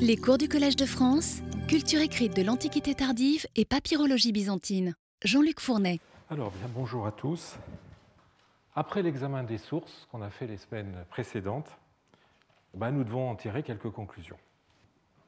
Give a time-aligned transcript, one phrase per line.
[0.00, 4.94] Les cours du Collège de France, culture écrite de l'Antiquité tardive et papyrologie byzantine.
[5.24, 6.00] Jean-Luc Fournet.
[6.28, 7.56] Alors, bien, bonjour à tous.
[8.74, 11.70] Après l'examen des sources qu'on a fait les semaines précédentes,
[12.74, 14.36] ben, nous devons en tirer quelques conclusions.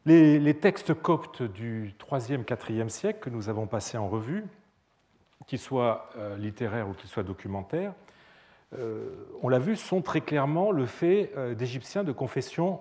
[0.05, 4.45] Les, textes coptes du 3e, 4e siècle que nous avons passés en revue,
[5.47, 7.95] qu'ils soient euh, littéraires ou qu'ils soient documentaires,
[8.79, 9.09] euh,
[9.43, 12.81] on l'a vu, sont très clairement le fait euh, d'Égyptiens de confession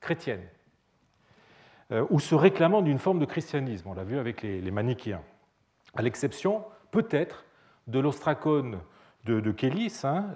[0.00, 0.42] chrétienne,
[1.92, 3.88] euh, ou se réclamant d'une forme de christianisme.
[3.88, 5.22] On l'a vu avec les, manichéens.
[5.94, 7.44] À l'exception, peut-être,
[7.86, 8.78] de l'ostracone
[9.24, 10.26] de, de Kélis, hein,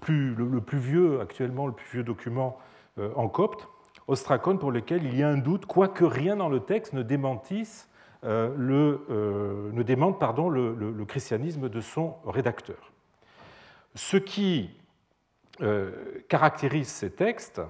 [0.00, 2.58] plus, le, plus vieux, actuellement le plus vieux document
[2.98, 3.68] en copte,
[4.06, 7.88] ostracone pour lequel il y a un doute, quoique rien dans le texte ne démentisse
[8.24, 12.92] euh, le, euh, ne démente pardon, le, christianisme de son rédacteur.
[13.96, 14.70] Ce qui
[15.60, 17.60] euh, caractérise ces textes,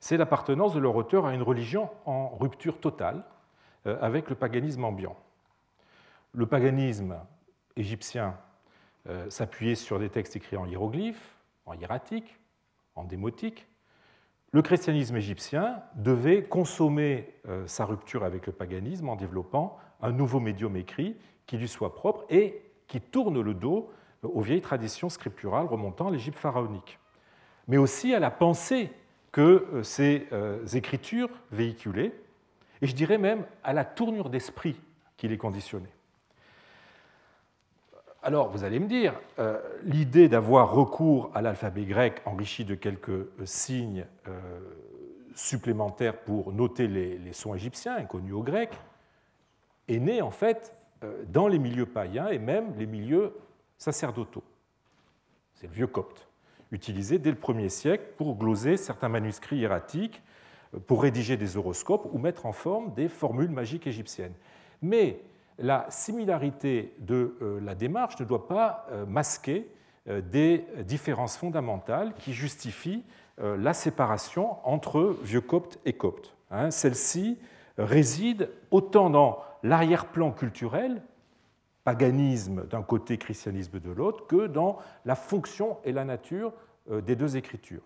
[0.00, 3.22] c'est l'appartenance de leur auteur à une religion en rupture totale
[3.84, 5.16] avec le paganisme ambiant.
[6.32, 7.16] Le paganisme
[7.76, 8.36] égyptien
[9.28, 12.38] s'appuyait sur des textes écrits en hiéroglyphes, en hiératique,
[12.94, 13.66] en démotique.
[14.52, 17.34] Le christianisme égyptien devait consommer
[17.66, 22.24] sa rupture avec le paganisme en développant un nouveau médium écrit qui lui soit propre
[22.30, 23.90] et qui tourne le dos
[24.22, 26.98] aux vieilles traditions scripturales remontant à l'Égypte pharaonique,
[27.68, 28.90] mais aussi à la pensée
[29.32, 32.12] que euh, ces euh, écritures véhiculaient,
[32.82, 34.80] et je dirais même à la tournure d'esprit
[35.16, 35.92] qui les conditionnait.
[38.22, 43.26] Alors, vous allez me dire, euh, l'idée d'avoir recours à l'alphabet grec enrichi de quelques
[43.44, 44.04] signes
[45.34, 48.78] supplémentaires pour noter les, sons égyptiens inconnus aux Grecs
[49.88, 50.76] est née en fait
[51.28, 53.34] dans les milieux païens et même les milieux
[53.78, 54.44] sacerdotaux.
[55.54, 56.29] C'est le vieux copte,
[56.72, 60.22] utilisé dès le 1er siècle pour gloser certains manuscrits hiératiques,
[60.86, 64.34] pour rédiger des horoscopes ou mettre en forme des formules magiques égyptiennes.
[64.82, 65.20] Mais
[65.58, 69.66] la similarité de la démarche ne doit pas masquer
[70.06, 73.02] des différences fondamentales qui justifient
[73.38, 76.36] la séparation entre vieux copte et copte.
[76.50, 77.36] Hein, Celle-ci
[77.76, 81.02] réside autant dans l'arrière-plan culturel
[81.84, 86.52] paganisme d'un côté, christianisme de l'autre, que dans la fonction et la nature
[86.90, 87.82] euh, des deux écritures.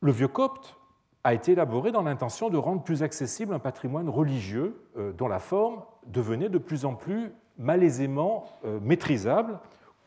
[0.00, 0.76] Le vieux copte
[1.24, 5.38] a été élaboré dans l'intention de rendre plus accessible un patrimoine religieux euh, dont la
[5.38, 9.58] forme devenait de plus en plus malaisément euh, maîtrisable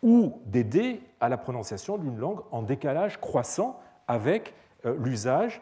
[0.01, 4.53] ou d'aider à la prononciation d'une langue en décalage croissant avec
[4.85, 5.61] l'usage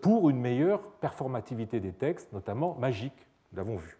[0.00, 3.98] pour une meilleure performativité des textes, notamment magiques, nous l'avons vu.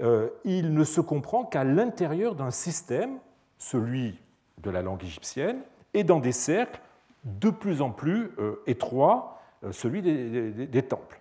[0.00, 3.18] Euh, il ne se comprend qu'à l'intérieur d'un système,
[3.58, 4.18] celui
[4.58, 5.60] de la langue égyptienne,
[5.92, 6.80] et dans des cercles
[7.24, 11.20] de plus en plus euh, étroits, euh, celui des, temples.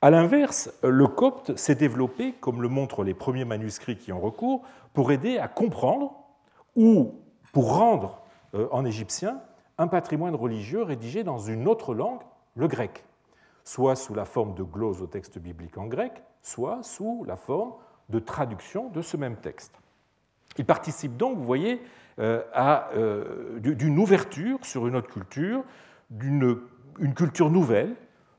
[0.00, 4.62] A l'inverse, le copte s'est développé, comme le montrent les premiers manuscrits qui ont recours,
[4.92, 6.12] pour aider à comprendre
[6.74, 7.14] ou
[7.52, 8.20] pour rendre
[8.72, 9.40] en égyptien
[9.78, 12.20] un patrimoine religieux rédigé dans une autre langue,
[12.56, 13.04] le grec,
[13.64, 17.72] soit sous la forme de glose au texte biblique en grec, soit sous la forme
[18.08, 19.72] de traduction de ce même texte.
[20.58, 21.80] Il participe donc, vous voyez,
[22.18, 22.42] euh,
[22.94, 25.64] euh, d'une ouverture sur une autre culture,
[26.10, 26.58] d'une
[26.98, 27.94] une culture nouvelle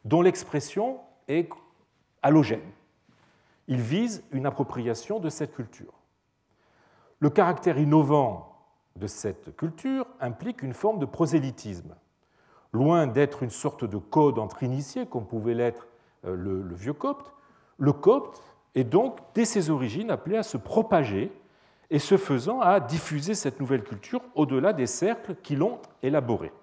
[0.06, 1.50] dont l'expression est
[2.22, 2.70] halogène.
[3.68, 5.94] Il vise une appropriation de cette culture.
[7.20, 8.50] Le caractère innovant
[8.98, 11.96] de cette culture implique une forme de prosélytisme.
[12.74, 15.88] Loin d'être une sorte de code entre initiés, comme pouvait l'être
[16.26, 17.34] euh, le vieux copte,
[17.84, 18.42] le copte
[18.76, 21.34] est donc, dès ses origines, appelé à se propager
[21.90, 26.54] et ce faisant à diffuser cette nouvelle culture au-delà des cercles qui l'ont élaborée,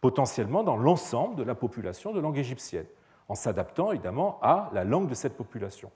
[0.00, 2.86] potentiellement dans l'ensemble de la population de langue égyptienne,
[3.28, 5.90] en s'adaptant évidemment à la langue de cette population.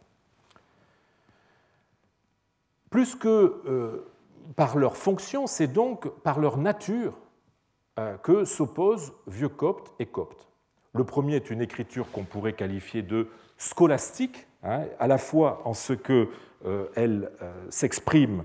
[2.91, 4.07] Plus que euh,
[4.55, 7.15] par leur fonction, c'est donc par leur nature
[7.99, 10.47] euh, que s'opposent vieux copte et copte.
[10.93, 15.75] Le premier est une écriture qu'on pourrait qualifier de scolastique, hein, à la fois en
[15.75, 16.29] ce qu'elle
[16.67, 17.21] euh, euh,
[17.71, 18.45] s'exprime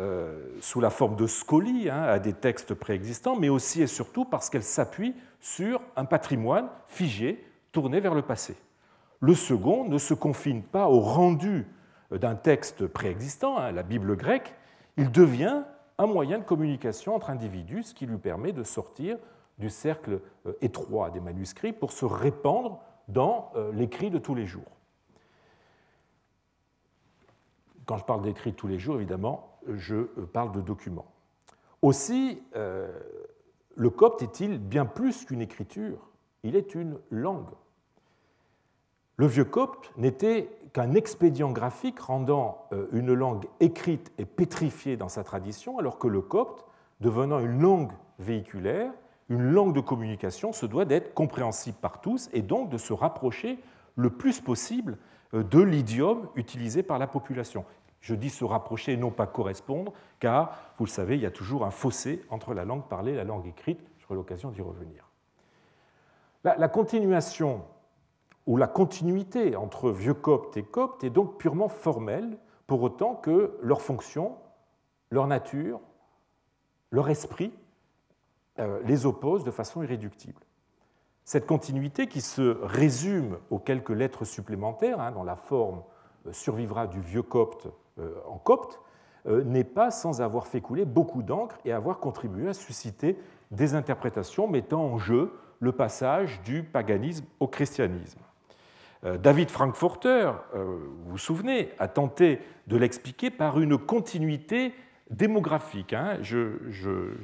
[0.00, 4.24] euh, sous la forme de scolie hein, à des textes préexistants, mais aussi et surtout
[4.24, 8.56] parce qu'elle s'appuie sur un patrimoine figé, tourné vers le passé.
[9.20, 11.66] Le second ne se confine pas au rendu
[12.10, 14.54] d'un texte préexistant, hein, la Bible grecque,
[14.96, 15.62] il devient
[15.98, 19.18] un moyen de communication entre individus, ce qui lui permet de sortir
[19.58, 24.46] du cercle euh, étroit des manuscrits pour se répandre dans euh, l'écrit de tous les
[24.46, 24.79] jours.
[27.90, 31.10] Quand je parle d'écrit de tous les jours, évidemment, je euh, parle de documents.
[31.82, 35.98] Aussi, le copte est-il bien plus qu'une écriture?
[36.44, 37.50] Il est une langue.
[39.16, 45.08] Le vieux copte n'était qu'un expédient graphique rendant euh, une langue écrite et pétrifiée dans
[45.08, 46.64] sa tradition, alors que le copte,
[47.00, 47.90] devenant une langue
[48.20, 48.92] véhiculaire,
[49.30, 53.58] une langue de communication, se doit d'être compréhensible par tous et donc de se rapprocher
[53.96, 54.96] le plus possible
[55.34, 57.64] euh, de l'idiome utilisé par la population.
[58.00, 61.30] Je dis se rapprocher et non pas correspondre, car, vous le savez, il y a
[61.30, 63.80] toujours un fossé entre la langue parlée et la langue écrite.
[63.98, 65.10] J'aurai l'occasion d'y revenir.
[66.42, 67.62] La, continuation
[68.46, 73.58] ou la continuité entre vieux copte et copte est donc purement formelle, pour autant que
[73.60, 74.36] leur fonction,
[75.10, 75.80] leur nature,
[76.90, 77.52] leur esprit
[78.58, 80.40] euh, les opposent de façon irréductible.
[81.24, 85.82] Cette continuité qui se résume aux quelques lettres supplémentaires, hein, dont la forme
[86.26, 87.68] euh, survivra du vieux copte
[88.26, 88.80] en copte,
[89.26, 93.18] n'est pas sans avoir fait couler beaucoup d'encre et avoir contribué à susciter
[93.50, 98.20] des interprétations mettant en jeu le passage du paganisme au christianisme.
[99.04, 100.64] Euh, David Frankfurter, euh,
[101.04, 104.74] vous vous souvenez, a tenté de l'expliquer par une continuité
[105.10, 105.92] démographique.
[105.92, 106.18] Hein.
[106.22, 106.58] Je,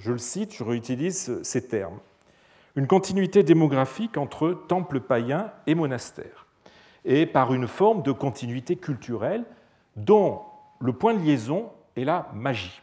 [0.04, 1.98] le cite, je réutilise ces termes.
[2.76, 6.46] Une continuité démographique entre temples païens et monastères,
[7.04, 9.44] et par une forme de continuité culturelle
[9.96, 10.42] dont
[10.80, 12.80] le point de liaison est la magie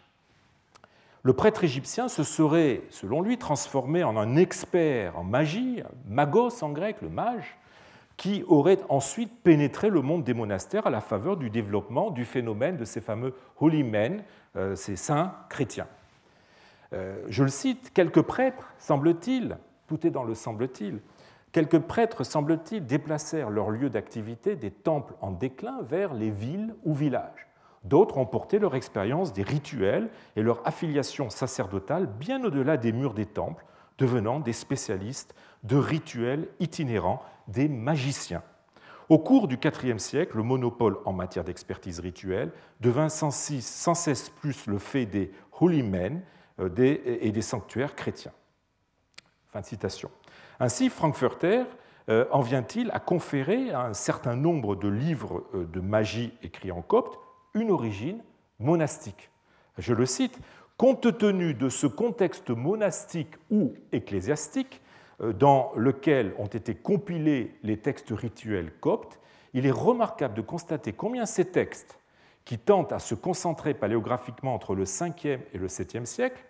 [1.26, 6.70] le prêtre égyptien se serait, selon lui, transformé en un expert en magie, magos en
[6.72, 7.58] grec, le mage,
[8.18, 12.76] qui aurait ensuite pénétré le monde des monastères à la faveur du développement du phénomène
[12.76, 14.22] de ces fameux holy men,
[14.58, 15.88] euh, ces saints chrétiens.
[16.92, 19.58] Euh, je le cite, quelques prêtres, semble-t-il,
[19.88, 21.00] tout est dans le semble-t-il,
[21.54, 26.94] quelques prêtres, semble-t-il, déplacèrent leur lieu d'activité des temples en déclin vers les villes ou
[26.94, 27.48] villages.
[27.84, 33.14] D'autres ont porté leur expérience des rituels et leur affiliation sacerdotale bien au-delà des murs
[33.14, 33.66] des temples,
[33.98, 38.44] devenant des spécialistes de rituels itinérants, des magiciens.
[39.10, 44.66] Au cours du IVe siècle, le monopole en matière d'expertise rituelle devint sans cesse plus
[44.68, 46.22] le fait des holy men
[46.60, 48.32] euh, et des sanctuaires chrétiens.
[49.52, 50.10] Fin de citation.
[50.60, 51.64] Ainsi, Frankfurter
[52.10, 56.72] euh, en vient-il à conférer à un certain nombre de livres euh, de magie écrits
[56.72, 57.20] en copte
[57.54, 58.22] une origine
[58.60, 59.30] monastique.
[59.78, 60.40] Je le cite,
[60.78, 64.82] compte tenu de ce contexte monastique ou ecclésiastique
[65.22, 69.20] euh, dans lequel ont été compilés les textes rituels coptes,
[69.54, 72.00] il est remarquable de constater combien ces textes,
[72.46, 76.44] qui tentent à se concentrer paléographiquement entre le 5e et le 7e siècle,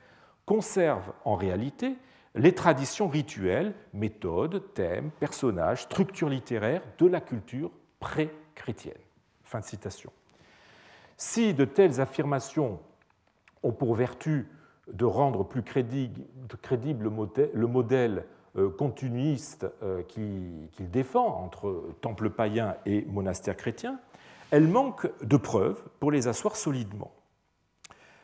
[0.46, 1.96] conservent en réalité
[2.36, 7.70] les traditions rituelles, méthodes, thèmes, personnages, structures littéraires de la culture
[8.00, 8.98] pré-chrétienne.
[9.44, 10.12] Fin de citation.
[11.18, 12.80] Si de telles affirmations
[13.62, 14.48] ont pour vertu
[14.92, 16.24] de rendre plus crédible
[17.54, 18.26] le modèle
[18.56, 24.00] euh, continuiste euh, qu'il défend entre temple païen et monastère chrétien,
[24.52, 27.12] elles manquent de preuves pour les asseoir solidement.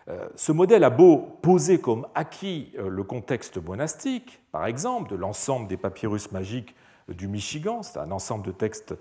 [0.07, 5.67] Euh, ce modèle a beau poser comme acquis le contexte monastique, par exemple, de l'ensemble
[5.67, 6.75] des papyrus magiques
[7.07, 8.93] du Michigan, c'est un ensemble de textes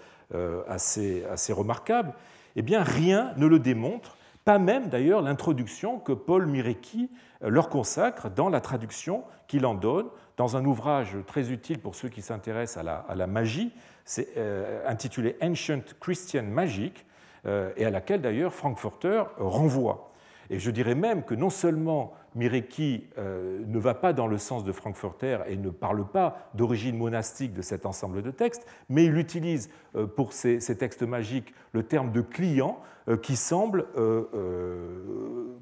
[0.66, 2.14] assez, assez remarquable,
[2.56, 7.10] eh bien rien ne le démontre, pas même d'ailleurs l'introduction que Paul Mirecki
[7.42, 10.06] euh, leur consacre dans la traduction qu'il en donne
[10.36, 13.72] dans un ouvrage très utile pour ceux qui s'intéressent à, la, magie,
[14.04, 17.04] c'est euh, intitulé Ancient Christian Magic,
[17.46, 20.07] euh, et à laquelle d'ailleurs Frankfurter renvoie.
[20.50, 24.64] Et je dirais même que non seulement Mireki euh, ne va pas dans le sens
[24.64, 29.16] de Frankfurter et ne parle pas d'origine monastique de cet ensemble de textes, mais il
[29.18, 33.86] utilise euh, pour ces, textes magiques le terme de client euh, qui semble,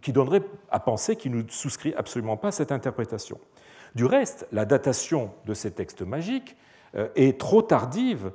[0.02, 3.38] qui donnerait à penser qu'il ne souscrit absolument pas cette interprétation.
[3.94, 6.56] Du reste, la datation de ces textes magiques
[7.14, 8.30] est trop tardive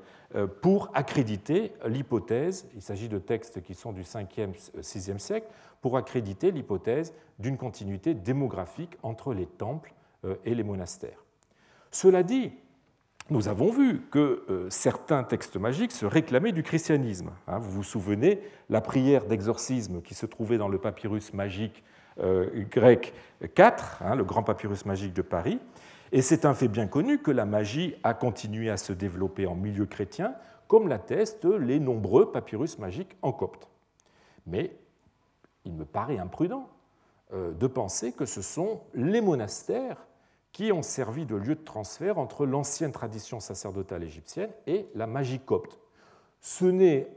[0.61, 5.47] pour accréditer l'hypothèse, il s'agit de textes qui sont du 5e, 6e siècle,
[5.81, 9.93] pour accréditer l'hypothèse d'une continuité démographique entre les temples
[10.25, 11.25] euh, et les monastères.
[11.89, 12.51] Cela dit,
[13.29, 17.31] nous avons vu que euh, certains textes magiques se réclamaient du christianisme.
[17.47, 17.57] Hein.
[17.57, 21.83] Vous vous souvenez, la prière d'exorcisme qui se trouvait dans le papyrus magique
[22.19, 23.13] euh, grec
[23.55, 25.59] 4, hein, le grand papyrus magique de Paris,
[26.11, 29.55] et c'est un fait bien connu que la magie a continué à se développer en
[29.55, 30.35] milieu chrétien,
[30.67, 33.67] comme l'attestent les nombreux papyrus magiques en copte.
[34.45, 34.75] Mais
[35.65, 36.69] il me paraît imprudent
[37.33, 40.05] euh, de penser que ce sont les monastères
[40.51, 45.39] qui ont servi de lieu de transfert entre l'ancienne tradition sacerdotale égyptienne et la magie
[45.39, 45.79] copte.
[46.41, 47.07] Ce n'est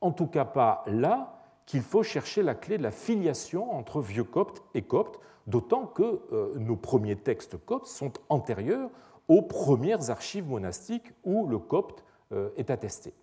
[0.00, 1.33] en tout cas pas là
[1.66, 6.20] qu'il faut chercher la clé de la filiation entre vieux copte et copte, d'autant que
[6.32, 8.90] euh, nos premiers textes coptes sont antérieurs
[9.28, 12.04] aux premières archives monastiques où le copte
[12.56, 13.14] est attesté.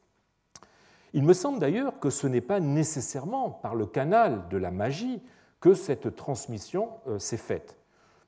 [1.13, 5.21] Il me semble d'ailleurs que ce n'est pas nécessairement par le canal de la magie
[5.60, 7.77] que cette transmission s'est faite.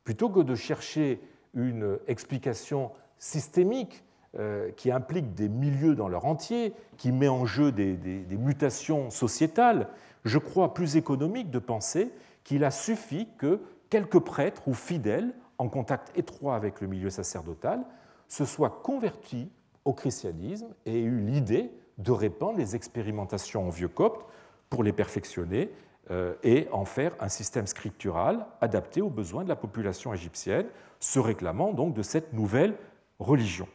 [0.04, 1.22] Plutôt que de chercher
[1.54, 4.04] une explication systémique
[4.40, 9.90] euh, qui implique des milieux dans leur entier, qui met en jeu des, mutations sociétales,
[10.26, 12.12] je crois plus économique de penser
[12.44, 13.60] qu'il a suffi que
[13.92, 17.84] quelques prêtres ou fidèles, en contact étroit avec le milieu sacerdotal,
[18.28, 19.52] se soient convertis
[19.86, 24.26] au christianisme et aient eu l'idée de répandre les expérimentations en vieux copte
[24.72, 25.70] pour les perfectionner
[26.10, 30.66] euh, et en faire un système scriptural adapté aux besoins de la population égyptienne,
[31.00, 32.76] se réclamant donc de cette nouvelle
[33.20, 33.68] religion.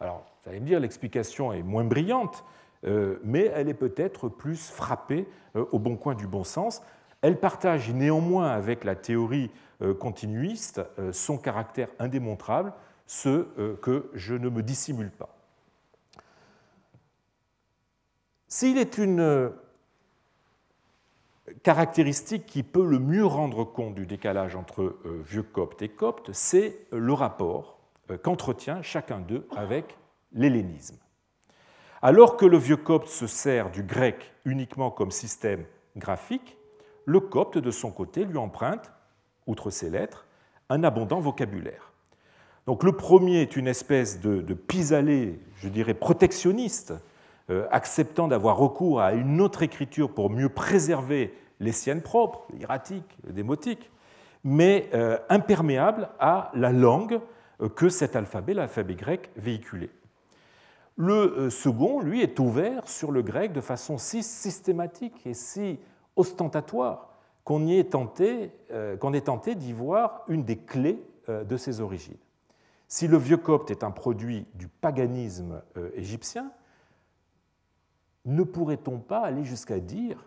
[0.00, 2.44] Alors, vous allez me dire, l'explication est moins brillante,
[2.84, 5.26] euh, mais elle est peut-être plus frappée
[5.56, 6.82] euh, au bon coin du bon sens.
[7.22, 9.50] Elle partage néanmoins avec la théorie
[9.98, 10.80] continuiste
[11.12, 12.72] son caractère indémontrable,
[13.06, 13.46] ce
[13.82, 15.36] que je ne me dissimule pas.
[18.48, 19.52] S'il est une
[21.62, 26.32] caractéristique qui peut le mieux rendre compte du décalage entre euh, vieux copte et copte,
[26.32, 27.75] c'est le rapport euh,
[28.22, 29.96] qu'entretient chacun d'eux avec
[30.32, 30.96] l'hellénisme.
[32.02, 35.64] Alors que le vieux copte se sert du grec uniquement comme système
[35.96, 36.56] graphique,
[37.04, 38.92] le copte, de son côté, lui emprunte,
[39.46, 40.26] outre ses lettres,
[40.68, 41.92] un abondant vocabulaire.
[42.66, 46.92] Donc le premier est une espèce de, de pis-aller, je dirais, protectionniste,
[47.48, 53.16] euh, acceptant d'avoir recours à une autre écriture pour mieux préserver les siennes propres, l'hiératique,
[53.24, 53.90] le démotique,
[54.42, 57.18] mais euh, imperméable à la langue euh,
[57.74, 59.90] que cet alphabet, l'alphabet grec, véhiculait.
[60.96, 65.78] Le second, lui, est ouvert sur le grec de façon si systématique et si
[66.16, 67.10] ostentatoire
[67.44, 72.16] qu'on est tenté, est tenté d'y voir une des clés de ses origines.
[72.88, 75.62] Si le vieux copte est un produit du paganisme
[75.94, 76.50] égyptien,
[78.26, 80.26] ne pourrait-on pas aller jusqu'à dire,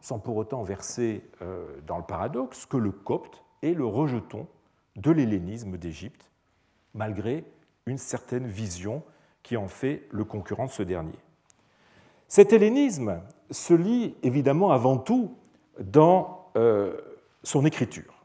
[0.00, 4.48] sans pour autant verser euh, dans le paradoxe, que le copte est le rejeton
[4.96, 6.30] de l'hellénisme d'Égypte,
[6.94, 7.44] malgré
[7.86, 9.02] une certaine vision
[9.42, 11.18] qui en fait le concurrent de ce dernier
[12.28, 13.20] Cet hellénisme
[13.50, 15.36] se lit évidemment avant tout
[15.80, 16.96] dans euh,
[17.42, 18.24] son écriture.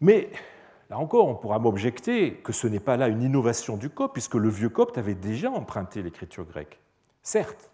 [0.00, 0.30] Mais
[0.90, 4.34] Là encore, on pourra m'objecter que ce n'est pas là une innovation du copte, puisque
[4.34, 6.80] le vieux copte avait déjà emprunté l'écriture grecque.
[7.22, 7.70] Certes,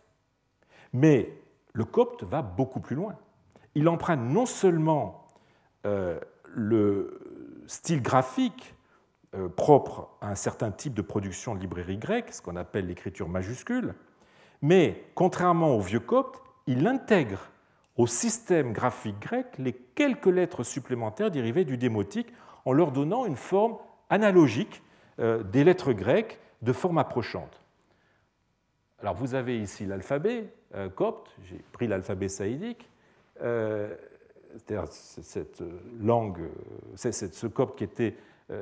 [0.93, 1.33] mais
[1.73, 3.17] le copte va beaucoup plus loin.
[3.75, 5.27] Il emprunte non seulement
[5.87, 7.36] euh, le
[7.67, 8.75] style graphique
[9.35, 13.29] euh, propre à un certain type de production de librairie grecque, ce qu'on appelle l'écriture
[13.29, 13.95] majuscule,
[14.63, 17.51] mais contrairement au vieux copte, il intègre
[17.97, 22.33] au système graphique grec les quelques lettres supplémentaires dérivées du démotique
[22.65, 23.77] en leur donnant une forme
[24.11, 24.83] analogique
[25.19, 27.61] euh, des lettres grecques de forme approchante.
[29.01, 32.89] Alors vous avez ici l'alphabet euh, copte, j'ai pris l'alphabet saïdique,
[34.59, 35.63] c'est-à-dire cette
[36.01, 36.51] langue,
[36.95, 38.17] c'est ce copte qui était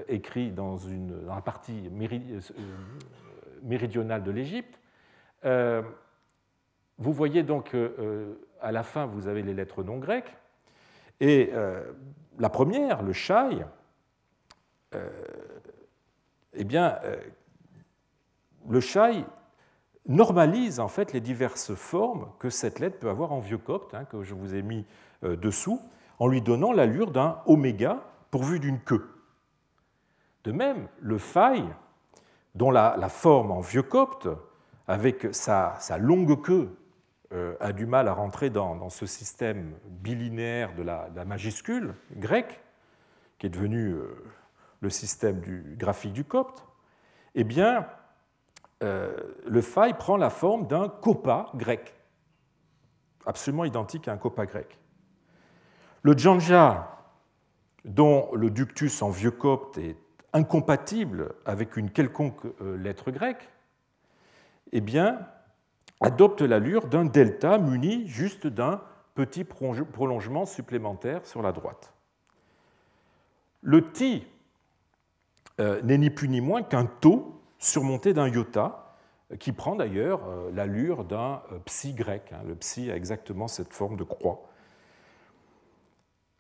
[0.09, 1.91] écrit dans, une, la partie
[3.63, 4.79] méridionale de l'Égypte.
[5.43, 7.77] Vous voyez donc
[8.61, 10.37] à la fin, vous avez les lettres non grecques.
[11.21, 11.53] Et
[12.39, 13.65] la première, le shai,
[14.95, 15.09] euh,
[16.55, 17.17] eh bien, euh,
[18.69, 19.25] le chai
[20.07, 24.05] normalise en fait les diverses formes que cette lettre peut avoir en vieux copte, hein,
[24.05, 24.87] que je vous ai mis euh,
[25.25, 25.81] dessous,
[26.19, 29.09] en lui donnant l'allure d'un oméga pourvu d'une queue.
[30.45, 31.69] De même, le faille,
[32.55, 34.29] dont la, forme en vieux copte,
[34.87, 36.77] avec sa, longue queue,
[37.61, 42.61] a du mal à rentrer dans, ce système bilinéaire de la, majuscule grecque,
[43.39, 43.97] qui est devenu
[44.81, 46.65] le système du graphique du copte,
[47.35, 47.87] eh bien,
[48.83, 49.17] euh,
[49.47, 51.95] le faille prend la forme d'un copa grec,
[53.27, 54.79] absolument identique à un copa grec.
[56.05, 56.99] Le janja,
[57.87, 59.97] dont le ductus en vieux copte est
[60.35, 63.49] incompatible avec une quelconque euh, lettre grecque,
[64.73, 64.83] eh
[66.03, 68.83] adopte l'allure d'un delta muni juste d'un
[69.15, 71.95] petit prolongement supplémentaire sur la droite.
[73.63, 74.27] Le ti
[75.59, 78.95] euh, n'est ni plus ni moins qu'un taux surmonté d'un iota,
[79.33, 80.21] euh, qui prend d'ailleurs
[80.53, 82.31] l'allure d'un psi grec.
[82.35, 82.43] Hein.
[82.47, 84.43] Le psi a exactement cette forme de croix.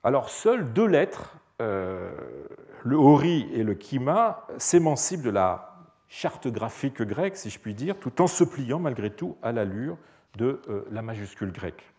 [0.04, 7.36] Alors, seules deux lettres, le hori et le kima, s'émancipent de la charte graphique grecque,
[7.36, 9.96] si je puis dire, tout en se pliant malgré tout à l'allure
[10.36, 11.90] de la majuscule grecque.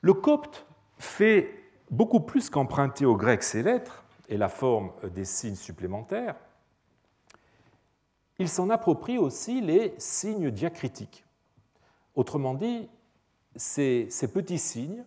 [0.00, 0.64] Le copte
[0.98, 6.36] fait beaucoup plus qu'emprunter au grec ces lettres et la forme des signes supplémentaires,
[8.38, 11.24] il s'en approprie aussi les signes diacritiques.
[12.14, 12.88] Autrement dit,
[13.56, 15.04] ces, petits signes,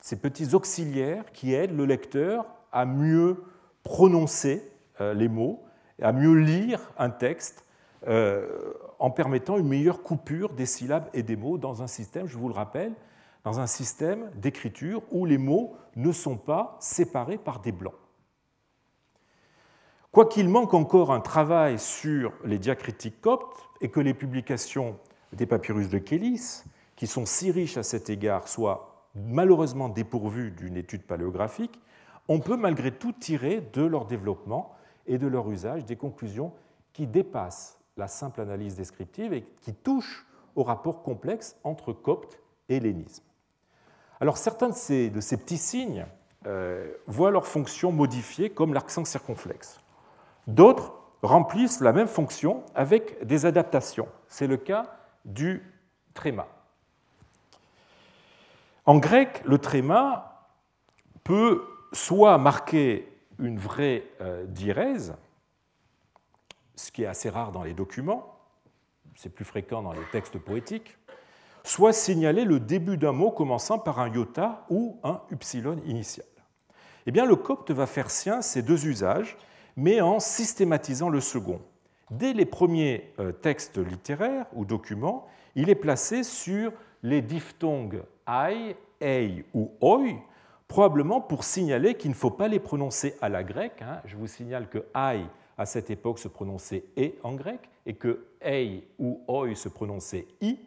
[0.00, 3.44] ces petits auxiliaires qui aident le lecteur à mieux
[3.82, 5.64] prononcer euh, les mots,
[6.00, 7.64] à mieux lire un texte
[8.06, 12.36] euh, en permettant une meilleure coupure des syllabes et des mots dans un système, je
[12.36, 12.92] vous le rappelle,
[13.44, 17.94] dans un système d'écriture où les mots ne sont pas séparés par des blancs.
[20.12, 24.98] Quoiqu'il manque encore un travail sur les diacritiques coptes et que les publications
[25.32, 26.64] des papyrus de Kélis,
[26.96, 31.80] qui sont si riches à cet égard, soient malheureusement dépourvues d'une étude paléographique,
[32.28, 34.74] on peut malgré tout tirer de leur développement
[35.06, 36.52] et de leur usage des conclusions
[36.92, 42.76] qui dépassent la simple analyse descriptive et qui touchent au rapport complexe entre copte et
[42.76, 43.24] hellénisme.
[44.20, 46.06] Alors certains de ces, de ces petits signes
[46.46, 49.80] euh, voient leur fonction modifiée comme l'accent circonflexe.
[50.46, 54.08] D'autres remplissent la même fonction avec des adaptations.
[54.28, 55.62] C'est le cas du
[56.14, 56.46] tréma.
[58.86, 60.48] En grec, le tréma
[61.24, 65.14] peut soit marquer une vraie euh, diérèse,
[66.76, 68.36] ce qui est assez rare dans les documents,
[69.16, 70.96] c'est plus fréquent dans les textes poétiques,
[71.64, 76.26] soit signaler le début d'un mot commençant par un iota ou un upsilon initial.
[77.06, 79.36] Eh bien, le copte va faire sien ces deux usages,
[79.76, 81.60] mais en systématisant le second.
[82.10, 85.26] Dès les premiers euh, textes littéraires ou documents,
[85.56, 86.72] il est placé sur
[87.02, 90.22] les diphtongues ai, ei ou oi,
[90.68, 93.82] probablement pour signaler qu'il ne faut pas les prononcer à la grecque.
[93.82, 94.00] Hein.
[94.04, 95.24] Je vous signale que ai
[95.58, 100.26] à cette époque se prononçait e en grec et que ei ou oi se prononçait
[100.40, 100.58] i.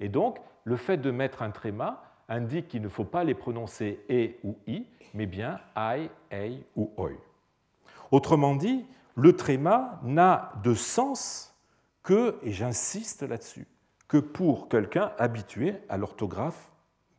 [0.00, 4.00] Et donc, le fait de mettre un tréma indique qu'il ne faut pas les prononcer
[4.10, 7.12] e ou i, mais bien ai, ei ou oi.
[8.10, 11.54] Autrement dit, le tréma n'a de sens
[12.02, 13.66] que, et j'insiste là-dessus,
[14.08, 16.70] que pour quelqu'un habitué à l'orthographe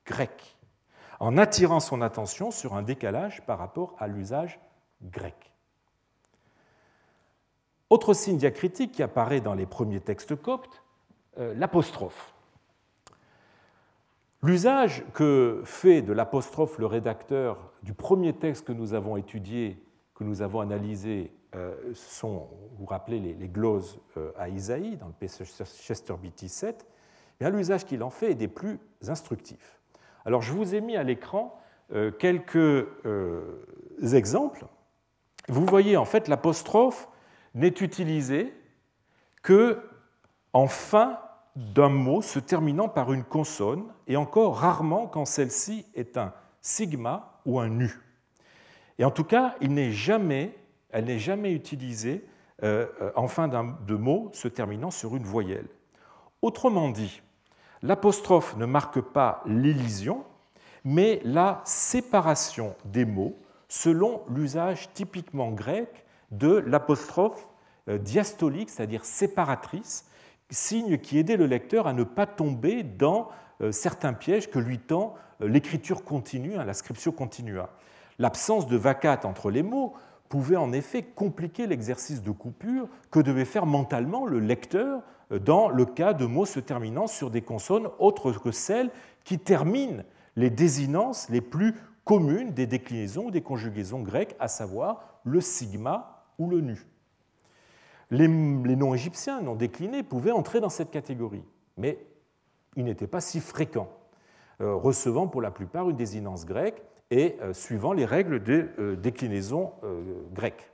[0.06, 0.58] grecque,
[1.20, 4.60] en attirant son attention sur un décalage par rapport à l'usage
[5.04, 5.54] grec.
[7.90, 10.84] Autre signe diacritique qui apparaît dans les premiers textes coptes,
[11.38, 12.34] euh, l'apostrophe.
[14.42, 19.84] L'usage que fait de l'apostrophe le rédacteur du premier texte que nous avons étudié,
[20.20, 25.28] que nous avons analysé, euh, sont, vous rappelez, les, gloses euh, à Isaïe, dans le
[25.28, 26.86] Chester BT 7,
[27.40, 29.80] l'usage qu'il en fait est des plus instructifs.
[30.26, 31.58] Alors je vous ai mis à l'écran
[31.94, 32.86] euh, quelques
[34.14, 34.66] exemples.
[35.48, 37.08] Vous voyez en fait l'apostrophe
[37.56, 38.54] n'est utilisée
[39.42, 39.80] que
[40.52, 41.18] en fin
[41.56, 47.40] d'un mot se terminant par une consonne, et encore rarement quand celle-ci est un sigma
[47.46, 48.09] ou un nu.
[49.00, 50.54] Et en tout cas, elle n'est jamais
[50.92, 52.26] utilisée
[52.64, 55.68] euh, euh, en fin de mot se terminant sur une voyelle.
[56.42, 57.22] Autrement dit,
[57.82, 60.26] l'apostrophe ne marque pas l'élision,
[60.84, 63.38] mais la séparation des mots
[63.70, 67.48] selon l'usage typiquement grec de l'apostrophe
[67.88, 70.10] euh, diastolique, c'est-à-dire séparatrice,
[70.50, 73.30] signe qui aidait le lecteur à ne pas tomber dans
[73.72, 77.70] certains pièges que lui tend l'écriture continue, hein, la scriptio continua.
[78.20, 79.94] L'absence de vacate entre les mots
[80.28, 85.02] pouvait en effet compliquer l'exercice de coupure que devait faire mentalement le lecteur
[85.32, 88.92] euh, dans le cas de mots se terminant sur des consonnes autres que celles
[89.24, 90.04] qui terminent
[90.36, 96.26] les désinences les plus communes des déclinaisons ou des conjugaisons grecques, à savoir le sigma
[96.38, 96.86] ou le nu.
[98.12, 101.44] Les, noms égyptiens non déclinés pouvaient entrer dans cette catégorie,
[101.78, 102.00] mais
[102.76, 103.90] ils n'étaient pas si fréquents,
[104.62, 108.96] euh, recevant pour la plupart une désinence grecque et euh, suivant les règles de euh,
[108.96, 109.74] déclinaison
[110.34, 110.72] grecque.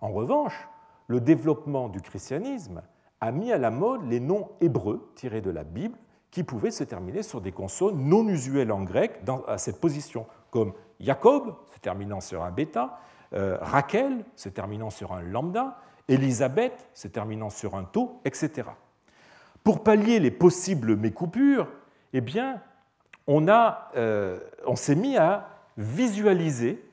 [0.00, 0.68] En revanche,
[1.06, 2.82] le développement du christianisme
[3.20, 5.96] a mis à la mode les noms hébreux tirés de la Bible
[6.30, 10.72] qui pouvaient se terminer sur des consonnes non usuelles en grec à cette position, comme
[10.98, 12.98] Jacob, se terminant sur un bêta,
[13.32, 18.68] Rachel, se terminant sur un lambda, Élisabeth se terminant sur un taux, etc.
[19.64, 21.68] Pour pallier les possibles mécoupures,
[22.12, 22.60] eh bien,
[23.26, 26.84] on, euh, on s'est mis à visualiser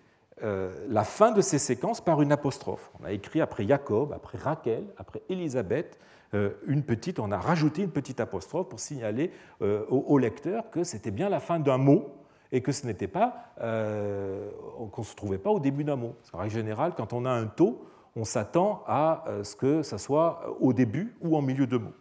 [0.44, 2.92] euh, la fin de ces séquences par une apostrophe.
[3.02, 6.00] On a écrit après Jacob, après Rachel, après Élisabeth,
[6.34, 11.12] euh, une petite, on a rajouté une petite apostrophe pour signaler au, lecteur que c'était
[11.12, 12.16] bien la fin d'un mot
[12.52, 16.16] et que ce n'était pas, qu'on ne se trouvait pas au début d'un mot.
[16.34, 17.84] En règle générale, quand on a un taux,
[18.16, 21.94] on s'attend à euh, ce que ça soit au début ou en milieu de mot.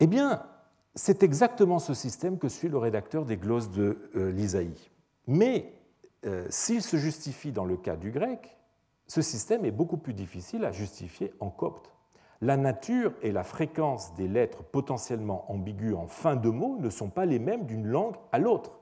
[0.00, 0.42] Eh bien,
[0.94, 4.90] c'est exactement ce système que suit le rédacteur des glosses de l'Isaïe.
[5.26, 5.72] Mais
[6.50, 8.56] s'il se justifie dans le cas du grec,
[9.06, 11.92] ce système est beaucoup plus difficile à justifier en copte.
[12.40, 17.08] La nature et la fréquence des lettres potentiellement ambiguës en fin de mot ne sont
[17.08, 18.80] pas les mêmes d'une langue à l'autre.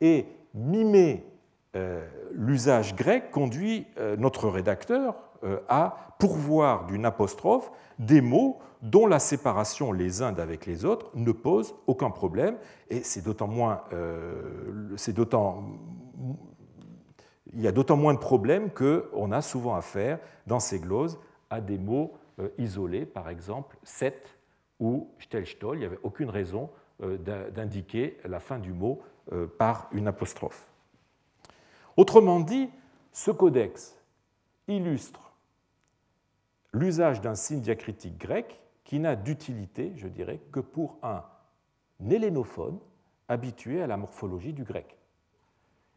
[0.00, 1.24] Et mimer
[1.76, 5.29] euh, l'usage grec conduit euh, notre rédacteur euh,
[5.68, 11.32] à pourvoir d'une apostrophe des mots dont la séparation les uns d'avec les autres ne
[11.32, 12.56] pose aucun problème.
[12.88, 13.82] Et c'est d'autant moins,
[14.96, 15.64] c'est d'autant,
[17.52, 21.18] il y a d'autant moins de problèmes qu'on a souvent affaire dans ces gloses
[21.50, 22.14] à des mots
[22.58, 24.38] isolés, par exemple set
[24.78, 25.76] ou stellstoll.
[25.76, 29.00] Il n'y avait aucune raison d'indiquer la fin du mot
[29.58, 30.66] par une apostrophe.
[31.96, 32.70] Autrement dit,
[33.12, 33.96] ce codex
[34.68, 35.29] illustre
[36.72, 41.22] l'usage d'un signe diacritique grec qui n'a d'utilité, je dirais, que pour un
[42.08, 42.78] hélénophone
[43.28, 44.96] habitué à la morphologie du grec.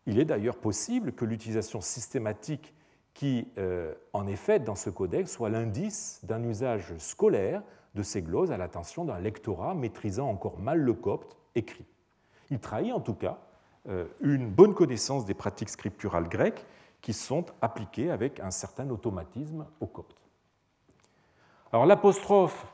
[0.05, 2.73] Il est d'ailleurs possible que l'utilisation systématique
[3.13, 7.61] qui euh, en est faite dans ce codex soit l'indice d'un usage scolaire
[7.95, 11.85] de ces glosses à l'attention d'un lectorat maîtrisant encore mal le copte écrit.
[12.49, 13.39] Il trahit en tout cas
[13.87, 16.65] euh, une bonne connaissance des pratiques scripturales grecques
[17.01, 20.22] qui sont appliquées avec un certain automatisme au copte.
[21.73, 22.67] Alors l'apostrophe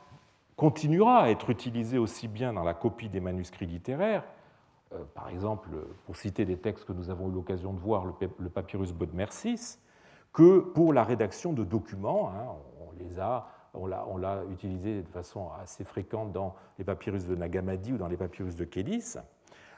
[0.56, 4.24] continuera à être utilisée aussi bien dans la copie des manuscrits littéraires,
[4.92, 5.70] euh, par exemple,
[6.04, 9.78] pour citer des textes que nous avons eu l'occasion de voir, le papyrus Bodmer-VI,
[10.34, 12.30] que pour la rédaction de documents.
[12.30, 12.44] Hein,
[12.86, 17.92] on les a on l'a utilisé de façon assez fréquente dans les papyrus de Nagamadi
[17.92, 19.14] ou dans les papyrus de Kélis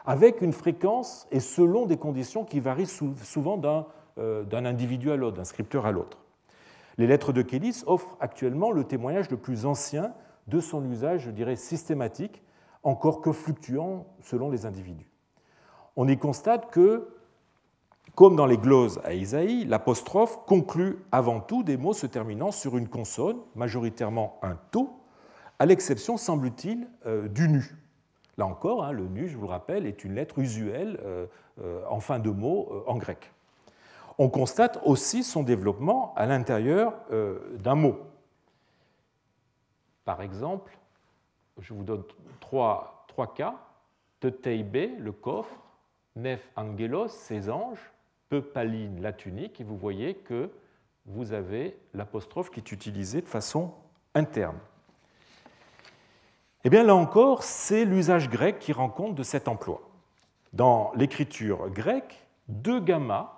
[0.07, 3.61] avec une fréquence et selon des conditions qui varient souvent
[4.19, 6.22] euh, d'un individu à l'autre, d'un scripteur à l'autre.
[6.99, 10.13] Les lettres de Kélis offrent actuellement le témoignage le plus ancien
[10.47, 12.43] de son usage, je dirais, systématique,
[12.83, 15.09] encore que fluctuant selon les individus.
[15.97, 17.09] On y constate que,
[18.15, 22.77] comme dans les gloses à Isaïe, l'apostrophe conclut avant tout des mots se terminant sur
[22.77, 24.91] une consonne, majoritairement un to,
[25.59, 27.77] à l'exception, semble-t-il, euh, du nu.
[28.37, 31.27] Là encore, hein, le nu, je vous le rappelle, est une lettre usuelle euh,
[31.61, 33.33] euh, en fin de mot en grec.
[34.19, 37.99] On constate aussi son développement à l'intérieur d'un mot.
[40.05, 40.77] Par exemple,
[41.59, 42.05] je vous donne
[42.41, 43.55] trois, trois cas.
[44.21, 45.55] Teteibe, le coffre,
[46.17, 47.93] Nef Angelos, ses anges,
[48.29, 50.51] Peupaline, la tunique, et vous voyez que
[51.07, 53.73] vous avez l'apostrophe qui est utilisée de façon
[54.15, 54.59] interne.
[56.65, 59.83] Eh bien là encore, c'est l'usage grec qui rend compte de cet emploi.
[60.53, 63.33] Dans l'écriture grecque, deux gammas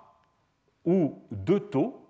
[0.85, 2.01] ou deux taux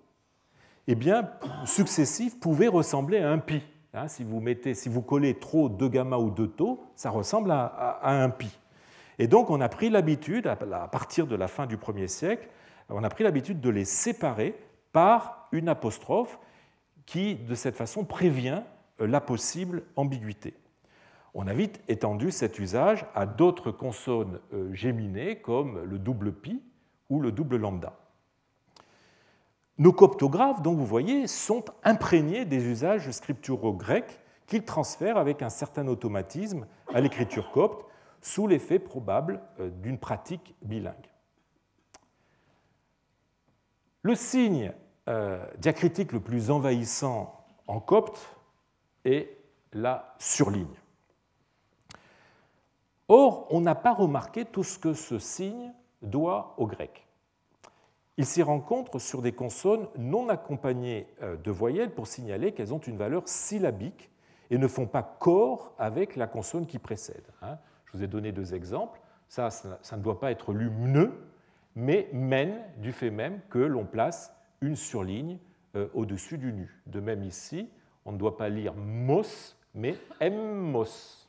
[0.88, 1.30] eh bien,
[1.64, 3.60] successifs pouvaient ressembler à un pi.
[3.92, 7.50] Hein, si, vous mettez, si vous collez trop deux gammas ou deux taux, ça ressemble
[7.50, 8.56] à, un pi.
[9.18, 12.48] Et donc on a pris l'habitude, à partir de la fin du 1er siècle,
[12.88, 14.54] on a pris l'habitude de les séparer
[14.92, 16.38] par une apostrophe
[17.04, 18.62] qui, de cette façon, prévient
[19.00, 20.54] la possible ambiguïté
[21.38, 26.62] on a vite étendu cet usage à d'autres consonnes euh, géminées comme le double pi
[27.10, 27.92] ou le double lambda.
[29.78, 35.50] Nos coptographes, donc vous voyez, sont imprégnés des usages scripturaux grecs qu'ils transfèrent avec un
[35.50, 37.84] certain automatisme à l'écriture copte
[38.22, 40.94] sous l'effet probable euh, d'une pratique bilingue.
[44.02, 44.72] Le signe
[45.08, 48.18] euh, diacritique le plus envahissant en copte
[49.04, 49.36] est
[49.72, 50.74] la surligne.
[53.08, 57.05] Or, on n'a pas remarqué tout ce que ce signe doit au grec.
[58.18, 62.78] Il s'y rencontre sur des consonnes non accompagnées euh, de voyelles pour signaler qu'elles ont
[62.78, 64.10] une valeur syllabique
[64.50, 67.26] et ne font pas corps avec la consonne qui précède.
[67.42, 67.58] Hein.
[67.84, 69.00] Je vous ai donné deux exemples.
[69.28, 71.10] Ça, ça ne doit pas être lu mne,
[71.74, 75.38] mais men, du fait même que l'on place une surligne
[75.74, 76.82] euh, au-dessus du nu.
[76.86, 77.68] De même ici,
[78.04, 81.28] on ne doit pas lire mos, mais emmos.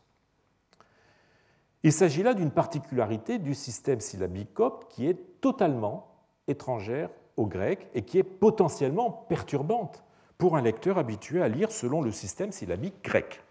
[1.84, 4.50] Il s'agit là d'une particularité du système syllabique
[4.90, 6.17] qui est totalement
[6.48, 10.04] étrangère au grec et qui est potentiellement perturbante
[10.38, 13.42] pour un lecteur habitué à lire selon le système syllabique grec.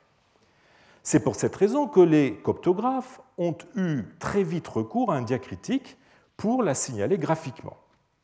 [1.03, 5.99] C'est pour cette raison que les coptographes ont eu très vite recours à un diacritique
[6.37, 7.77] pour la signaler graphiquement,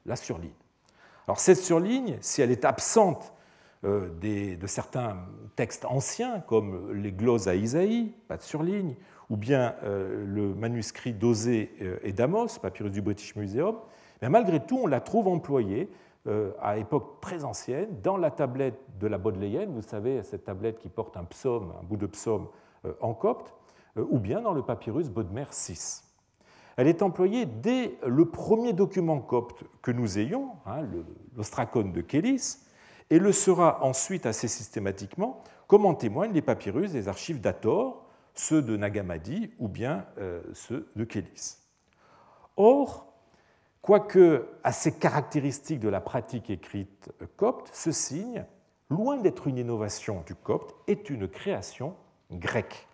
[0.05, 0.51] la surligne.
[1.29, 3.33] Alors cette surligne, si elle est absente
[3.85, 5.17] euh, de certains
[5.55, 8.97] textes anciens, comme les glosses à Isaïe, pas de surligne,
[9.31, 13.77] ou bien euh, le manuscrit d'Osée euh, et d'Amos, papyrus du British Museum,
[14.23, 15.91] mais malgré tout, on la trouve employée
[16.27, 20.79] euh, à époque très ancienne dans la tablette de la Bodléienne, vous savez, cette tablette
[20.79, 22.49] qui porte un psaume, un bout de psaume
[23.01, 23.55] en copte,
[23.97, 26.03] ou bien dans le papyrus Bodmer VI.
[26.77, 30.87] Elle est employée dès le premier document copte que nous ayons, hein,
[31.37, 32.59] l'ostracone de Kélis,
[33.11, 38.63] et le sera ensuite assez systématiquement, comme en témoignent les papyrus des archives d'Ator, ceux
[38.63, 41.59] de Nagamadi ou bien euh, ceux de Kélis.
[42.57, 43.12] Or,
[43.83, 48.45] quoique assez caractéristique de la pratique écrite copte, ce signe,
[48.89, 51.95] loin d'être une innovation du copte, est une création
[52.31, 52.87] grecque,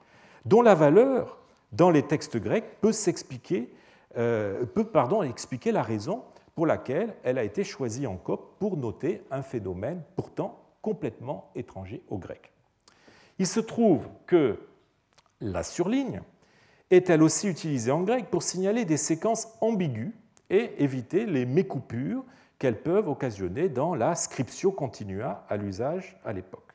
[0.44, 1.38] dont la valeur
[1.72, 3.72] dans les textes grecs peut s'expliquer,
[4.16, 6.24] euh, peut pardon, expliquer la raison
[6.54, 12.02] pour laquelle elle a été choisie en copte pour noter un phénomène pourtant complètement étranger
[12.08, 12.52] au grec.
[13.38, 14.58] Il se trouve que
[15.40, 16.22] la surligne
[16.90, 20.12] est elle aussi utilisée en grec pour signaler des séquences ambiguës
[20.50, 22.24] et éviter les mécoupures
[22.58, 25.56] qu'elles peuvent occasionner dans la scriptio continua à
[26.32, 26.74] à.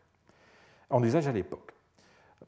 [0.90, 1.74] En usage à l'époque.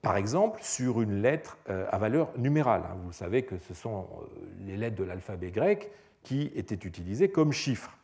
[0.01, 2.83] Par exemple, sur une lettre euh, à valeur numérale.
[2.85, 2.95] Hein.
[3.03, 4.25] Vous savez que ce sont euh,
[4.67, 7.97] les lettres de l'alphabet grec qui étaient utilisées comme chiffres.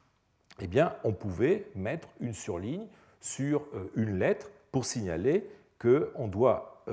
[0.59, 2.87] Eh bien, on pouvait mettre une surligne
[3.19, 5.47] sur euh, une lettre pour signaler
[5.79, 6.83] qu'on doit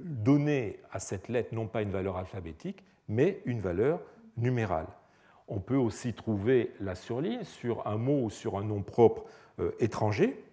[0.00, 4.00] donner à cette lettre non pas une valeur alphabétique, mais une valeur
[4.36, 4.86] numérale.
[5.48, 9.24] On peut aussi trouver la surligne sur un mot ou sur un nom propre
[9.80, 10.44] étranger,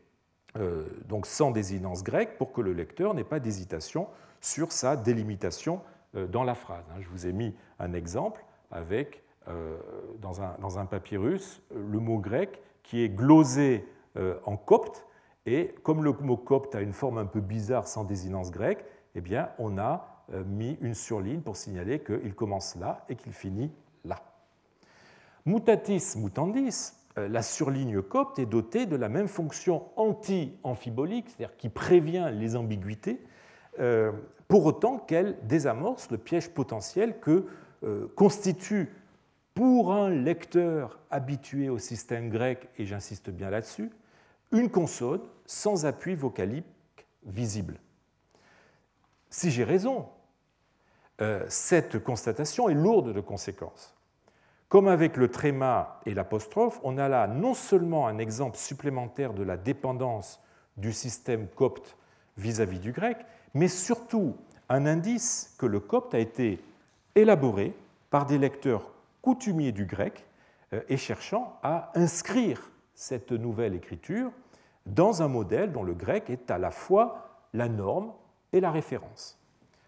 [0.58, 4.08] euh, donc sans désinence grecque, pour que le lecteur n'ait pas d'hésitation
[4.40, 5.82] sur sa délimitation
[6.16, 6.86] euh, dans la phrase.
[6.92, 7.02] Hein.
[7.02, 9.78] Je vous ai mis un exemple avec, euh,
[10.22, 13.88] dans un, dans un papyrus, le mot grec qui est glosé
[14.46, 15.06] en copte,
[15.46, 19.20] et comme le mot copte a une forme un peu bizarre sans désinence grecque, eh
[19.20, 23.74] bien, on a mis une surligne pour signaler qu'il commence là et qu'il finit.
[25.46, 31.70] Mutatis mutandis, euh, la surligne copte est dotée de la même fonction anti-amphibolique, c'est-à-dire qui
[31.70, 33.22] prévient les ambiguïtés,
[33.80, 34.12] euh,
[34.48, 37.46] pour autant qu'elle désamorce le piège potentiel que
[37.84, 38.92] euh, constitue
[39.54, 43.92] pour un lecteur habitué au système grec, et j'insiste bien là-dessus,
[44.52, 46.66] une consonne sans appui vocalique
[47.24, 47.80] visible.
[49.30, 50.08] Si j'ai raison,
[51.48, 53.95] cette constatation est lourde de conséquences.
[54.76, 59.42] Comme avec le tréma et l'apostrophe, on a là non seulement un exemple supplémentaire de
[59.42, 60.42] la dépendance
[60.76, 61.96] du système copte
[62.36, 63.16] vis-à-vis du grec,
[63.54, 64.36] mais surtout
[64.68, 66.62] un indice que le copte a été
[67.16, 67.74] élaboré
[68.10, 70.26] par des lecteurs coutumiers du grec
[70.74, 74.30] euh, et cherchant à inscrire cette nouvelle écriture
[74.86, 78.12] dans un modèle dont le grec est à la fois la norme
[78.52, 79.40] et la référence.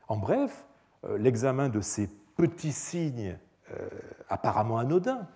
[0.08, 0.66] En bref,
[1.04, 3.38] euh, l'examen de ces petits signes
[4.30, 5.28] apparemment anodin,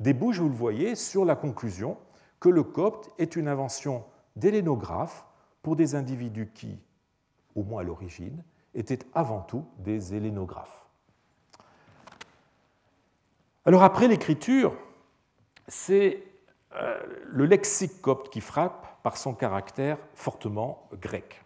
[0.00, 1.96] débouche, vous le voyez, sur la conclusion
[2.40, 4.04] que le copte est une invention
[4.36, 5.26] d'hélénographe
[5.62, 6.78] pour des individus qui,
[7.54, 8.42] au moins à l'origine,
[8.74, 10.86] étaient avant tout des hélénographes.
[13.64, 14.74] Alors après l'écriture,
[15.66, 16.22] c'est
[16.74, 21.42] euh, le lexique copte qui frappe par son caractère fortement grec.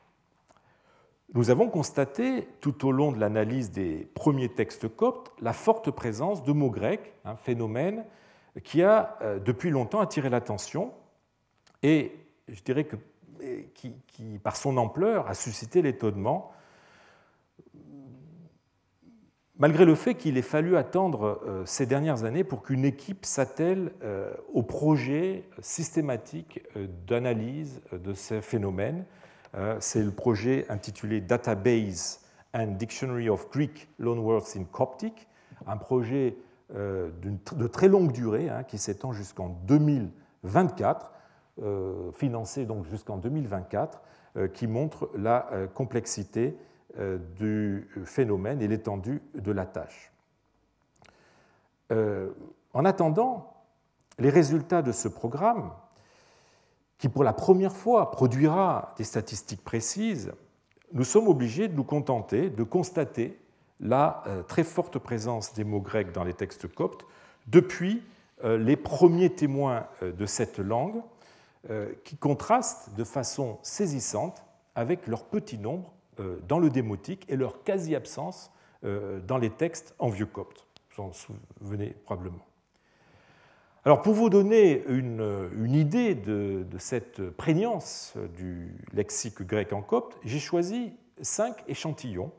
[1.34, 6.44] Nous avons constaté tout au long de l'analyse des premiers textes coptes la forte présence
[6.44, 8.04] de mots grecs, un phénomène
[8.64, 10.92] qui a euh, depuis longtemps attiré l'attention
[11.82, 12.12] et
[12.48, 12.96] je dirais que
[13.74, 16.52] qui, par son ampleur, a suscité l'étonnement,
[19.56, 23.90] malgré le fait qu'il ait fallu attendre euh, ces dernières années pour qu'une équipe s'attelle
[24.04, 26.62] euh, au projet systématique
[27.06, 29.06] d'analyse de ces phénomènes
[29.80, 32.20] c'est le projet intitulé Database
[32.54, 35.28] and Dictionary of Greek Loanwords in Coptic,
[35.66, 36.36] un projet
[36.74, 41.12] euh, de très longue durée hein, qui s'étend jusqu'en 2024,
[41.62, 44.00] euh, financé donc jusqu'en 2024,
[44.54, 46.56] qui montre la complexité
[47.36, 50.10] du phénomène et l'étendue de la tâche.
[51.90, 53.52] En attendant,
[54.18, 55.72] les résultats de ce programme
[57.02, 60.30] qui pour la première fois produira des statistiques précises,
[60.92, 63.36] nous sommes obligés de nous contenter de constater
[63.80, 67.04] la euh, très forte présence des mots grecs dans les textes coptes
[67.48, 68.04] depuis
[68.44, 71.02] euh, les premiers témoins euh, de cette langue,
[72.02, 75.92] qui contrastent de façon saisissante avec leur petit nombre
[76.48, 78.50] dans le démotique et leur quasi-absence
[78.82, 80.66] dans les textes en vieux copte.
[80.90, 82.44] Vous en souvenez probablement.
[83.84, 90.38] Alors pour vous donner une, idée de, cette prégnance du lexique grec en copte, j'ai
[90.38, 92.30] choisi cinq échantillons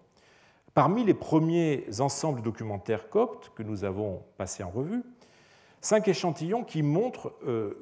[0.73, 5.03] parmi les premiers ensembles documentaires coptes que nous avons passés en revue.
[5.81, 7.77] Cinq échantillons qui montrent euh,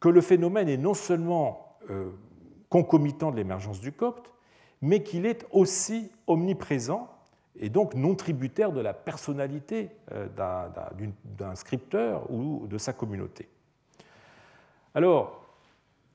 [0.00, 2.10] que le phénomène est non seulement euh,
[2.68, 4.32] concomitant de l'émergence du copte,
[4.82, 7.13] mais qu'il est aussi omniprésent
[7.58, 10.28] et donc non tributaire de la personnalité euh,
[11.24, 13.48] d'un scripteur ou de sa communauté.
[14.94, 15.44] Alors,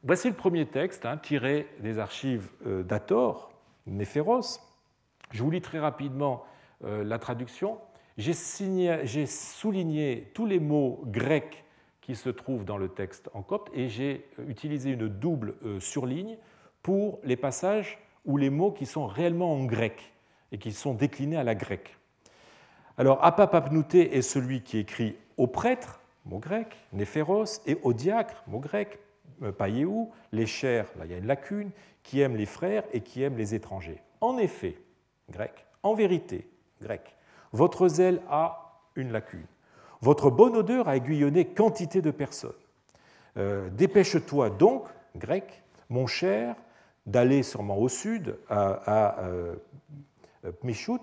[0.04, 3.52] voici le premier texte hein, tiré des archives euh, d'Ator,
[3.88, 4.60] Néphéros.
[5.32, 6.45] Je vous lis très rapidement
[6.84, 7.78] euh, la traduction.
[8.17, 11.63] J'ai souligné tous les mots grecs
[12.02, 16.38] qui se trouvent dans le texte en copte et j'ai utilisé une double surligne
[16.82, 20.12] pour les passages ou les mots qui sont réellement en grec
[20.52, 21.98] et qui sont déclinés à la grecque.
[22.98, 28.60] Alors, apapapnouté est celui qui écrit au prêtre, mot grec, néphéros, et au diacre, mot
[28.60, 29.00] grec,
[29.42, 31.72] euh, païéou, les chers, là il y a une lacune,
[32.04, 34.02] qui aiment les frères et qui aiment les étrangers.
[34.20, 34.76] En effet,
[35.30, 36.50] grec, en vérité,
[36.82, 37.16] grec,
[37.54, 39.46] votre zèle a une lacune.
[40.02, 42.52] Votre bonne odeur a aiguillonné quantité de personnes.
[43.38, 44.84] Euh, dépêche-toi donc,
[45.16, 46.56] grec, mon cher,
[47.06, 49.56] d'aller sûrement au sud, à, euh,
[50.63, 51.02] Michout.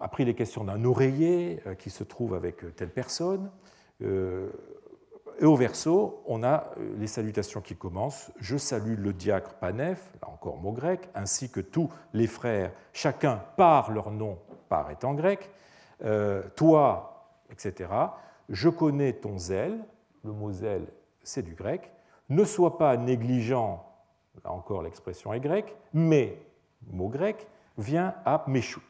[0.00, 3.50] Après, il est question d'un oreiller euh, qui se trouve avec euh, telle personne.
[4.00, 8.32] Et au verso, on a les salutations qui commencent.
[8.38, 13.40] Je salue le diacre Panef, là encore mot grec, ainsi que tous les frères, chacun
[13.56, 15.50] par leur nom, par en grec.
[16.56, 17.90] toi, etc.
[18.48, 19.78] Je connais ton zèle,
[20.24, 20.86] le mot zèle,
[21.22, 21.92] c'est du grec.
[22.28, 23.84] Ne sois pas négligent,
[24.44, 26.38] là encore l'expression est grecque, mais,
[26.90, 27.46] mot grec,
[27.78, 28.82] vient à Meshout.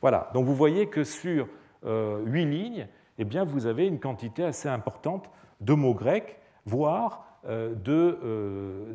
[0.00, 1.48] Voilà, donc vous voyez que sur
[1.84, 7.26] euh, huit lignes, eh bien, vous avez une quantité assez importante de mots grecs, voire
[7.46, 8.94] euh, de, euh,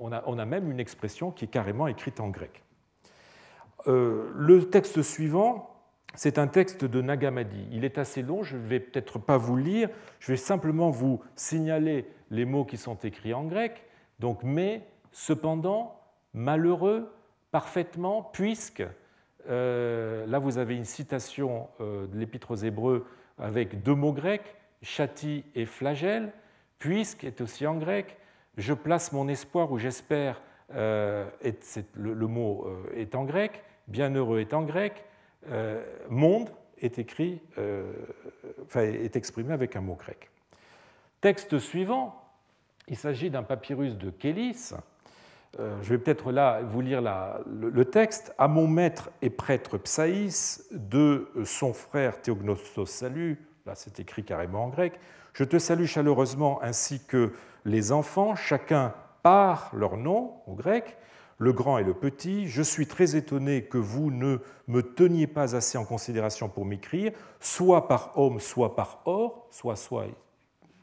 [0.00, 2.62] on, a, on, a, même une expression qui est carrément écrite en grec.
[3.86, 5.70] le texte suivant,
[6.14, 7.68] c'est un texte de Nagamadi.
[7.70, 11.20] Il est assez long, je ne vais peut-être pas vous lire, je vais simplement vous
[11.36, 13.84] signaler les mots qui sont écrits en grec.
[14.18, 14.82] Donc, mais,
[15.12, 16.00] cependant,
[16.32, 17.12] malheureux,
[17.50, 18.84] parfaitement, puisque,
[19.48, 23.06] euh, là vous avez une citation euh, de l'Épître aux Hébreux
[23.38, 26.32] avec deux mots grecs, châti et flagelle,
[26.78, 28.16] puisque est aussi en grec,
[28.56, 30.40] je place mon espoir ou j'espère,
[30.74, 31.28] euh,
[31.94, 35.04] le, mot est en grec, bienheureux est en grec,
[36.10, 37.40] monde est écrit,
[38.64, 40.30] enfin, est exprimé avec un mot grec.
[41.20, 42.14] Texte suivant,
[42.86, 44.76] il s'agit d'un papyrus de Kélis, euh,
[45.58, 47.02] je vais peut-être là vous lire
[47.46, 48.32] le, texte.
[48.38, 54.64] À mon maître et prêtre Psaïs, de son frère Théognostos salut, là c'est écrit carrément
[54.64, 55.00] en grec,
[55.32, 57.32] je te salue chaleureusement ainsi que
[57.64, 60.96] les enfants, chacun par leur nom au grec,
[61.38, 62.48] le grand et le petit.
[62.48, 67.12] Je suis très étonné que vous ne me teniez pas assez en considération pour m'écrire,
[67.40, 70.06] soit par homme, soit par or, soit, soit,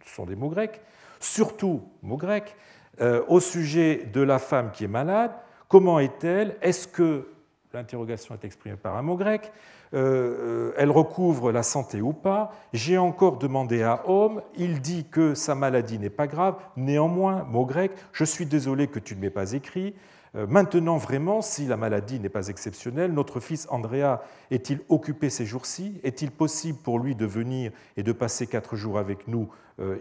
[0.06, 0.82] ce sont des mots grecs,
[1.20, 2.56] surtout mots grecs,
[3.02, 5.32] euh, au sujet de la femme qui est malade.
[5.68, 6.56] Comment est-elle?
[6.62, 7.28] Est-ce que,
[7.74, 9.52] l'interrogation est exprimée par un mot grec,
[9.94, 12.54] euh, elle recouvre la santé ou pas?
[12.72, 17.66] J'ai encore demandé à Homme, il dit que sa maladie n'est pas grave, néanmoins, mot
[17.66, 19.94] grec, je suis désolé que tu ne m'aies pas écrit.
[20.38, 25.46] Euh, maintenant, vraiment, si la maladie n'est pas exceptionnelle, notre fils Andrea est-il occupé ces
[25.46, 26.00] jours-ci?
[26.06, 29.50] Est-il possible pour lui de venir et de passer quatre jours avec nous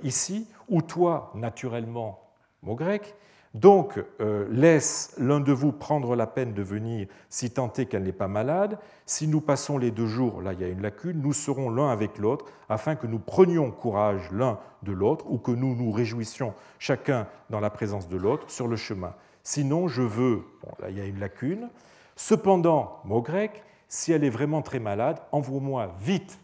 [0.04, 0.48] ici?
[0.68, 2.23] Ou toi, naturellement,
[2.64, 3.14] mot grec.
[3.55, 8.03] Donc, euh, laisse l'un de vous prendre la peine de venir si tant est qu'elle
[8.03, 8.79] n'est pas malade.
[9.07, 11.88] Si nous passons les deux jours, là il y a une lacune, nous serons l'un
[11.88, 16.53] avec l'autre, afin que nous prenions courage l'un de l'autre, ou que nous nous réjouissions
[16.81, 19.14] chacun dans la présence de l'autre sur le chemin.
[19.44, 20.42] Sinon, je veux,
[20.81, 21.70] là il y a une lacune.
[22.16, 26.40] Cependant, mot grec, si elle est vraiment très malade, envoie-moi vite,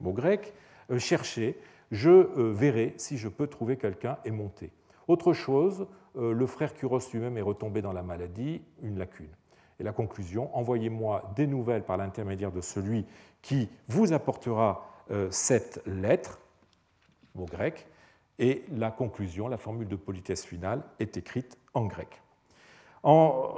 [0.00, 0.54] mot grec,
[0.90, 1.56] euh, chercher,
[1.92, 4.72] je euh, verrai si je peux trouver quelqu'un et monter.
[5.08, 5.86] Autre chose,
[6.16, 9.30] euh, le frère Curos lui-même est retombé dans la maladie, une lacune.
[9.80, 13.06] Et la conclusion, envoyez-moi des nouvelles par l'intermédiaire de celui
[13.40, 16.40] qui vous apportera euh, cette lettre,
[17.34, 17.86] mot grec,
[18.38, 22.22] et la conclusion, la formule de politesse finale, est écrite en grec.
[23.02, 23.54] En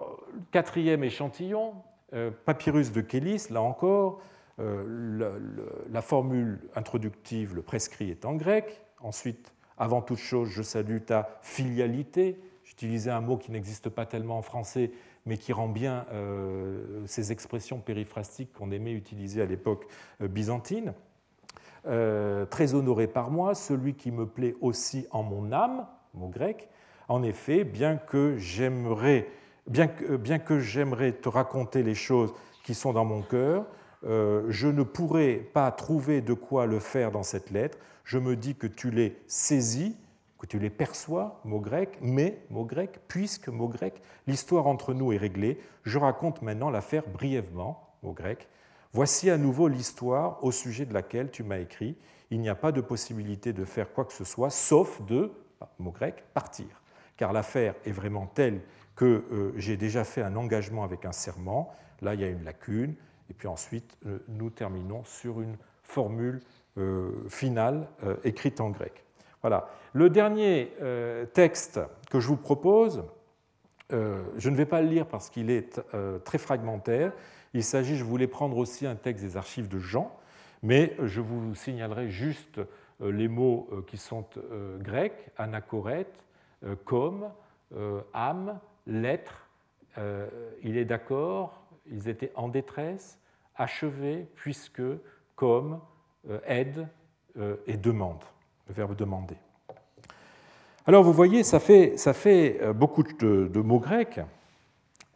[0.51, 1.75] quatrième échantillon,
[2.13, 4.21] euh, papyrus de Kélis, là encore,
[4.57, 8.83] la formule introductive, le prescrit est en grec.
[9.01, 12.39] Ensuite, avant toute chose, je salue ta filialité.
[12.65, 14.91] J'utilisais un mot qui n'existe pas tellement en français,
[15.27, 19.87] mais qui rend bien euh, ces expressions périphrastiques qu'on aimait utiliser à l'époque
[20.21, 20.95] euh, byzantine.
[21.87, 26.69] Euh, très honoré par moi, celui qui me plaît aussi en mon âme, mot grec.
[27.09, 29.29] En effet, bien que j'aimerais,
[29.67, 33.67] bien bien que j'aimerais te raconter les choses qui sont dans mon cœur,
[34.05, 38.55] je ne pourrais pas trouver de quoi le faire dans cette lettre je me dis
[38.55, 39.97] que tu l'es saisi,
[40.39, 45.13] que tu les perçois, mots grecs, mais, mots grecs, puisque, mots grecs, l'histoire entre nous
[45.13, 48.49] est réglée, je raconte maintenant l'affaire brièvement, mots grecs.
[48.93, 51.97] Voici à nouveau l'histoire au sujet de laquelle tu m'as écrit.
[52.31, 55.33] Il n'y a pas de possibilité de faire quoi que ce soit, sauf de,
[55.79, 56.67] mot grec, partir.
[57.17, 58.61] Car l'affaire est vraiment telle
[58.97, 61.73] que euh, j'ai déjà fait un engagement avec un serment.
[62.03, 62.95] Là, il y a une lacune.
[63.31, 66.41] Et puis ensuite, euh, nous terminons sur une formule
[66.77, 67.87] euh, finale
[68.25, 69.05] écrite en grec.
[69.43, 69.69] Voilà.
[69.93, 70.73] Le dernier
[71.35, 71.79] texte
[72.11, 73.05] que je vous propose,
[73.91, 75.81] je ne vais pas le lire parce qu'il est
[76.25, 77.13] très fragmentaire.
[77.53, 80.11] Il s'agit, je voulais prendre aussi un texte des archives de Jean,
[80.63, 82.61] mais je vous signalerai juste
[83.01, 84.25] les mots qui sont
[84.81, 86.25] grecs, anachorète,
[86.85, 87.29] comme,
[88.15, 89.49] âme, lettre,
[90.63, 93.19] il est d'accord, ils étaient en détresse,
[93.57, 94.83] achevés, puisque,
[95.37, 95.81] comme,
[96.31, 96.89] euh, aide
[97.39, 98.23] euh, et demande,
[98.69, 99.37] le verbe demander.
[100.87, 104.21] Alors vous voyez, ça fait, ça fait euh, beaucoup de, mots grecs,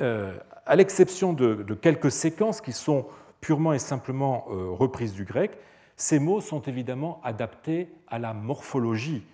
[0.01, 3.07] à l'exception de, quelques séquences qui sont
[3.41, 5.59] purement et simplement reprises du grec,
[5.97, 9.27] ces mots sont évidemment adaptés à la morphologie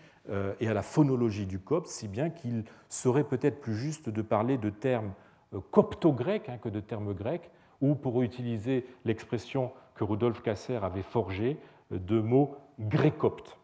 [0.61, 4.57] et à la phonologie du copte, si bien qu'il serait peut-être plus juste de parler
[4.57, 5.13] de termes
[5.59, 7.51] copto-grec hein, que de termes grecs,
[7.81, 11.59] ou pour utiliser l'expression que Rudolf Kasser avait forgée,
[11.91, 13.59] de mots grécoptes.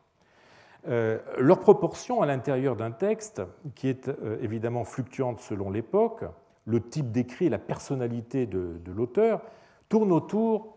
[0.89, 3.43] Euh, leur proportion à l'intérieur d'un texte,
[3.75, 6.25] qui est euh, évidemment fluctuante selon l'époque,
[6.65, 9.43] le type d'écrit la personnalité de, l'auteur,
[9.89, 10.77] tourne autour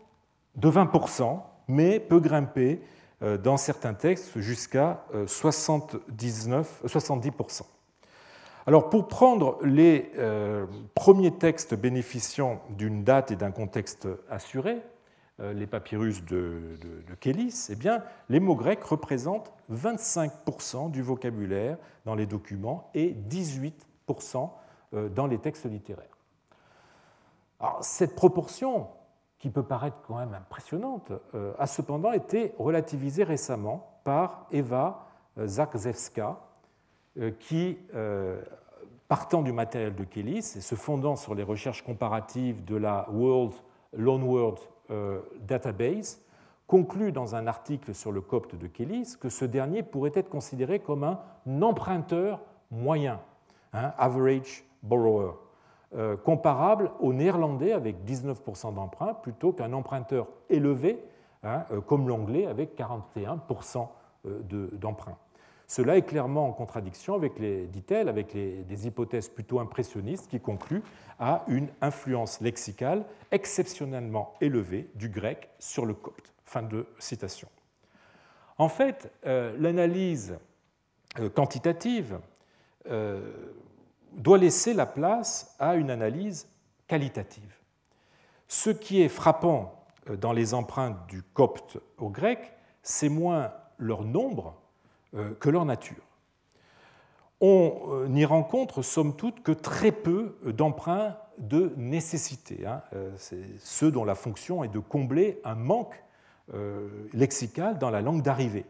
[0.56, 2.80] de 20%, mais peut grimper
[3.22, 7.62] euh, dans certains textes jusqu'à 79, 70%.
[8.66, 14.80] Alors pour prendre les euh, premiers textes bénéficiant d'une date et d'un contexte assuré,
[15.40, 21.76] euh, les papyrus de, de, Kélis, eh bien, les mots grecs représentent 25% du vocabulaire
[22.06, 24.48] dans les documents et 18%
[24.94, 26.16] euh, dans les textes littéraires.
[27.80, 28.88] Cette proportion,
[29.38, 31.12] qui peut paraître quand même impressionnante,
[31.58, 35.06] a cependant été relativisée récemment par Eva
[35.38, 36.36] Zakzewska,
[37.38, 38.40] qui, euh,
[39.08, 43.54] partant du matériel de Kélis et se fondant sur les recherches comparatives de la World
[43.92, 44.56] Loanword
[44.90, 46.20] euh, Database,
[46.66, 50.80] conclut dans un article sur le copte de Kélis que ce dernier pourrait être considéré
[50.80, 51.18] comme un
[51.62, 52.40] emprunteur
[52.70, 53.20] moyen,
[53.72, 55.32] un average borrower,
[56.24, 60.98] comparable au néerlandais avec 19% d'emprunt plutôt qu'un emprunteur élevé
[61.44, 63.86] hein, comme l'anglais avec 41%
[64.72, 65.16] d'emprunt.
[65.66, 67.40] Cela est clairement en contradiction avec
[67.70, 70.82] dit-elle, avec des hypothèses plutôt impressionnistes qui concluent
[71.18, 76.32] à une influence lexicale exceptionnellement élevée du grec sur le copte.
[76.44, 77.48] Fin de citation.
[78.58, 80.38] En fait, euh, l'analyse
[81.18, 82.18] euh, quantitative
[82.88, 83.32] euh,
[84.12, 86.48] doit laisser la place à une analyse
[86.86, 87.56] qualitative.
[88.46, 89.86] Ce qui est frappant
[90.20, 92.52] dans les empreintes du copte au grec,
[92.82, 94.60] c'est moins leur nombre
[95.38, 96.02] que leur nature.
[97.46, 102.64] On euh, n'y rencontre, somme toute, que très peu d'emprunts de nécessité.
[102.66, 102.80] Hein.
[102.94, 106.00] Euh, c'est ceux dont la fonction est de combler un manque
[107.14, 108.66] lexical dans la langue d'arrivée.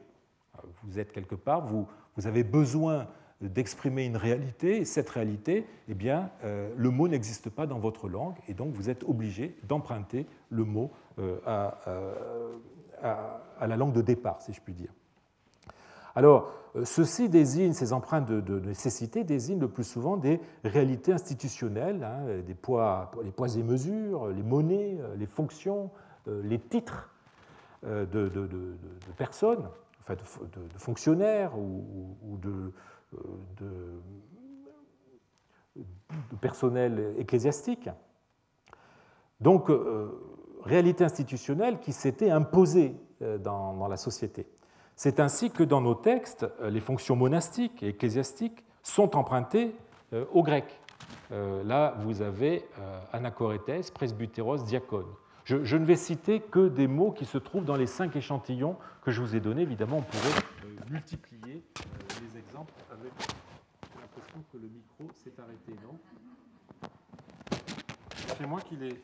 [0.84, 1.88] Vous êtes quelque part, vous,
[2.24, 3.08] avez besoin
[3.40, 8.36] d'exprimer une réalité, et cette réalité, eh bien, le mot n'existe pas dans votre langue,
[8.46, 10.92] et donc vous êtes obligé d'emprunter le mot
[11.44, 11.74] à,
[13.60, 14.92] la langue de départ, si je puis dire.
[16.14, 22.04] Alors, euh, ceci désigne, ces empreintes de, nécessité désignent le plus souvent des réalités institutionnelles,
[22.04, 25.90] hein, des poids, les poids et mesures, les monnaies, euh, les fonctions,
[26.28, 27.10] euh, les titres
[27.84, 28.30] de,
[29.18, 29.68] personnes,
[30.00, 32.72] enfin de, fonctionnaires ou, de,
[36.40, 37.90] personnel ecclésiastique.
[39.38, 39.70] Donc,
[40.62, 44.46] réalité institutionnelle qui s'était imposée dans la société.
[44.96, 49.74] C'est ainsi que dans nos textes, euh, les fonctions monastiques et ecclésiastiques sont empruntées
[50.12, 50.80] euh, au grec.
[51.32, 52.64] Euh, là, vous avez
[53.12, 55.06] anachoretes, presbyteros, diacone.
[55.44, 59.10] Je, ne vais citer que des mots qui se trouvent dans les cinq échantillons que
[59.10, 59.62] je vous ai donnés.
[59.62, 61.62] Évidemment, on pourrait multiplier
[62.22, 63.12] les exemples avec
[64.00, 65.98] l'impression que le micro s'est arrêté, non?
[68.38, 69.02] C'est moi qui l'ai.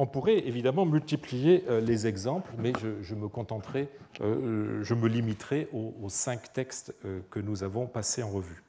[0.00, 2.72] On pourrait évidemment multiplier euh, les exemples, mais
[3.02, 3.88] je, me contenterai,
[4.20, 8.62] euh, je me limiterai aux, cinq textes euh, que nous avons passés en revue.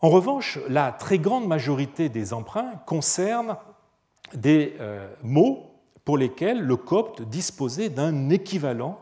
[0.00, 3.56] En revanche, la très grande majorité des emprunts concernent
[4.32, 4.76] des
[5.24, 5.72] mots
[6.04, 9.00] pour lesquels le copte disposait d'un équivalent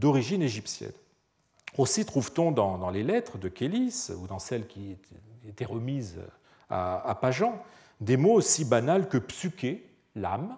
[0.00, 0.92] d'origine égyptienne.
[1.76, 4.96] Aussi trouve-t-on dans, les lettres de Kélis, ou dans celles qui
[5.46, 6.16] étaient remises
[6.70, 7.60] à, Pajan,
[8.00, 10.56] des mots aussi banals que psyché, l'âme,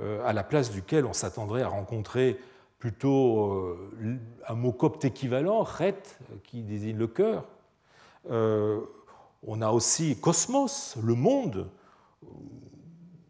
[0.00, 2.40] à la place duquel on s'attendrait à rencontrer
[2.84, 6.02] plutôt euh, un mot copte équivalent, ret,
[6.42, 7.46] qui désigne le cœur.
[8.30, 8.78] Euh,
[9.42, 11.70] on a aussi cosmos, le monde.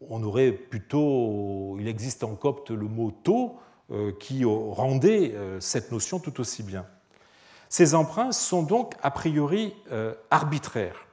[0.01, 3.55] On aurait plutôt, il existe en copte le mot to,
[3.91, 6.85] euh, qui rendait cette notion tout aussi bien.
[7.69, 9.73] Ces emprunts sont donc a priori
[10.31, 11.07] arbitraires.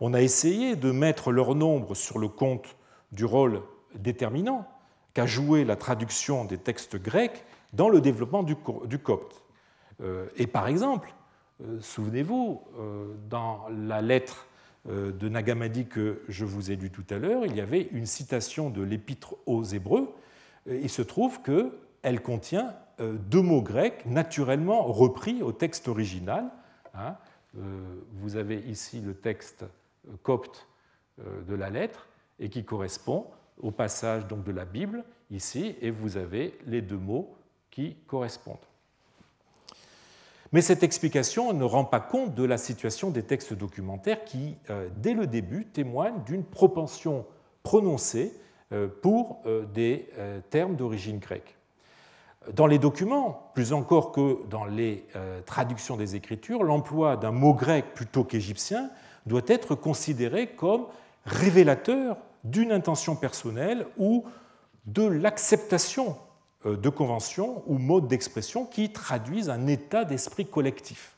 [0.00, 2.76] On a essayé de mettre leur nombre sur le compte
[3.10, 3.62] du rôle
[3.94, 4.66] déterminant
[5.12, 9.42] qu'a joué la traduction des textes grecs dans le développement du, copte.
[10.00, 11.12] Euh, et par exemple,
[11.62, 14.46] euh, souvenez-vous, euh, dans la lettre
[14.86, 18.70] de Nagamadi que je vous ai lue tout à l'heure, il y avait une citation
[18.70, 20.14] de l'épître aux Hébreux.
[20.66, 26.48] Il se trouve qu'elle contient deux mots grecs naturellement repris au texte original.
[26.94, 27.16] Hein.
[27.54, 29.66] Vous avez ici le texte
[30.22, 30.68] copte
[31.18, 33.26] de la lettre et qui correspond
[33.60, 37.36] au passage donc de la Bible ici, et vous avez les deux mots
[37.70, 38.56] qui correspondent.
[40.52, 44.88] Mais cette explication ne rend pas compte de la situation des textes documentaires qui, euh,
[44.96, 47.26] dès le début, témoignent d'une propension
[47.62, 48.32] prononcée
[48.72, 50.08] euh, pour euh, des
[50.48, 51.56] termes d'origine grecque.
[52.54, 55.04] Dans les documents, plus encore que dans les
[55.44, 58.90] traductions des Écritures, l'emploi d'un mot grec plutôt qu'égyptien
[59.28, 60.86] doit être considéré comme
[61.24, 64.24] révélateur d'une intention personnelle ou
[64.86, 66.16] de l'acceptation
[66.66, 71.14] euh, de conventions ou modes d'expression qui traduisent un état d'esprit collectif.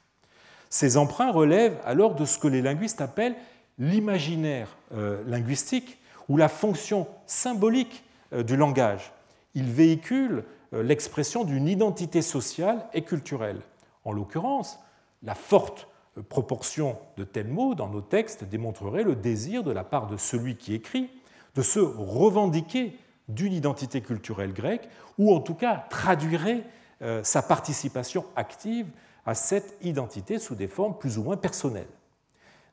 [0.68, 3.36] Ces emprunts relèvent alors de ce que les linguistes appellent
[3.78, 5.98] l'imaginaire euh, linguistique
[6.28, 9.12] ou la fonction symbolique euh, du langage.
[9.54, 13.60] Ils véhiculent l'expression d'une identité sociale et culturelle.
[14.04, 14.78] En l'occurrence,
[15.24, 15.88] la forte
[16.22, 20.56] proportion de tels mots dans nos textes démontrerait le désir de la part de celui
[20.56, 21.10] qui écrit
[21.54, 22.96] de se revendiquer
[23.28, 26.64] d'une identité culturelle grecque, ou en tout cas traduirait
[27.02, 28.88] euh, sa participation active
[29.26, 31.88] à cette identité sous des formes plus ou moins personnelles.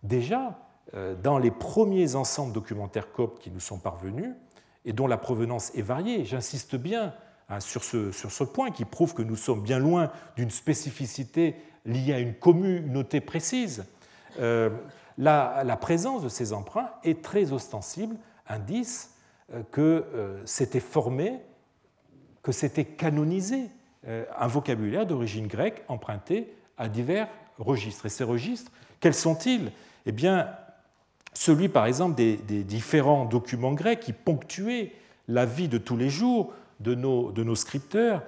[0.04, 0.60] Déjà,
[0.94, 4.34] euh, dans les premiers ensembles documentaires coptes qui nous sont parvenus,
[4.86, 7.14] et dont la provenance est variée, j'insiste bien
[7.50, 11.56] hein, sur, ce, sur ce point qui prouve que nous sommes bien loin d'une spécificité
[11.88, 13.86] liée à une communauté précise,
[14.40, 14.70] euh,
[15.18, 18.16] la, présence de ces emprunts est très ostensible,
[18.48, 19.16] indice
[19.54, 21.40] euh, que euh, s'était formé,
[22.44, 23.70] que s'était canonisé
[24.40, 27.28] un vocabulaire d'origine grecque emprunté à divers
[27.58, 28.06] registres.
[28.06, 28.72] Et ces registres,
[29.02, 29.70] quels sont-ils?
[30.06, 30.48] Eh bien,
[31.34, 34.94] celui, par exemple, des, différents documents grecs qui ponctuaient
[35.28, 38.24] la vie de tous les jours de nos, de nos scripteurs,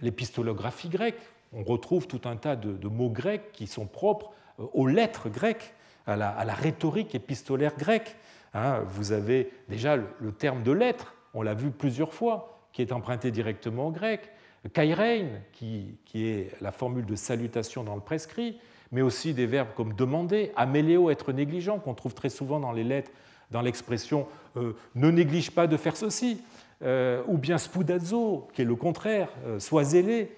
[0.00, 1.20] l'épistolographie grecque.
[1.56, 5.74] On retrouve tout un tas de, mots grecs qui sont propres aux lettres grecques,
[6.06, 8.14] à la, rhétorique épistolaire grecque.
[8.54, 12.92] Hein, vous avez déjà le terme de lettre, on l'a vu plusieurs fois, qui est
[12.92, 14.30] emprunté directement au grec.
[14.72, 18.58] Kairein, qui, est la formule de salutation dans le prescrit,
[18.92, 22.84] mais aussi des verbes comme demander, améléo, être négligent, qu'on trouve très souvent dans les
[22.84, 23.10] lettres,
[23.50, 24.26] dans l'expression
[24.56, 26.42] euh, ne néglige pas de faire ceci,
[26.82, 30.36] euh, ou bien spudazzo, qui est le contraire, euh, sois zélé,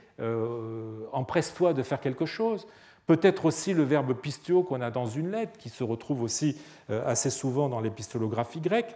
[1.12, 2.66] empresse-toi de faire quelque chose.
[3.08, 6.58] Peut-être aussi le verbe pistio qu'on a dans une lettre, qui se retrouve aussi
[6.90, 8.94] euh, assez souvent dans l'épistolographie grecque.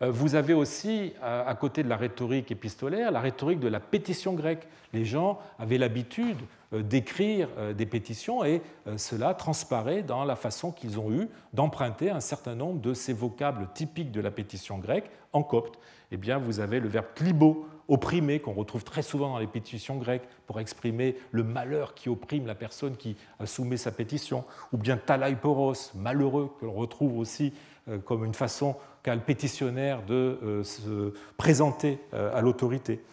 [0.00, 4.32] Euh, vous avez aussi, à côté de la rhétorique épistolaire, la rhétorique de la pétition
[4.32, 4.66] grecque.
[4.94, 8.62] Les gens avaient l'habitude euh, d'écrire des pétitions et
[8.96, 13.68] cela transparaît dans la façon qu'ils ont eue d'emprunter un certain nombre de ces vocables
[13.74, 15.78] typiques de la pétition grecque en copte.
[16.10, 19.96] Eh bien, vous avez le verbe klibo opprimé, qu'on retrouve très souvent dans les pétitions
[19.96, 24.96] grecques pour exprimer le malheur qui opprime la personne qui soumet sa pétition, ou bien
[24.96, 27.52] talaiporos, malheureux, que l'on retrouve aussi
[27.88, 33.04] euh, comme une façon qu'a le pétitionnaire de euh, se présenter euh, à l'autorité.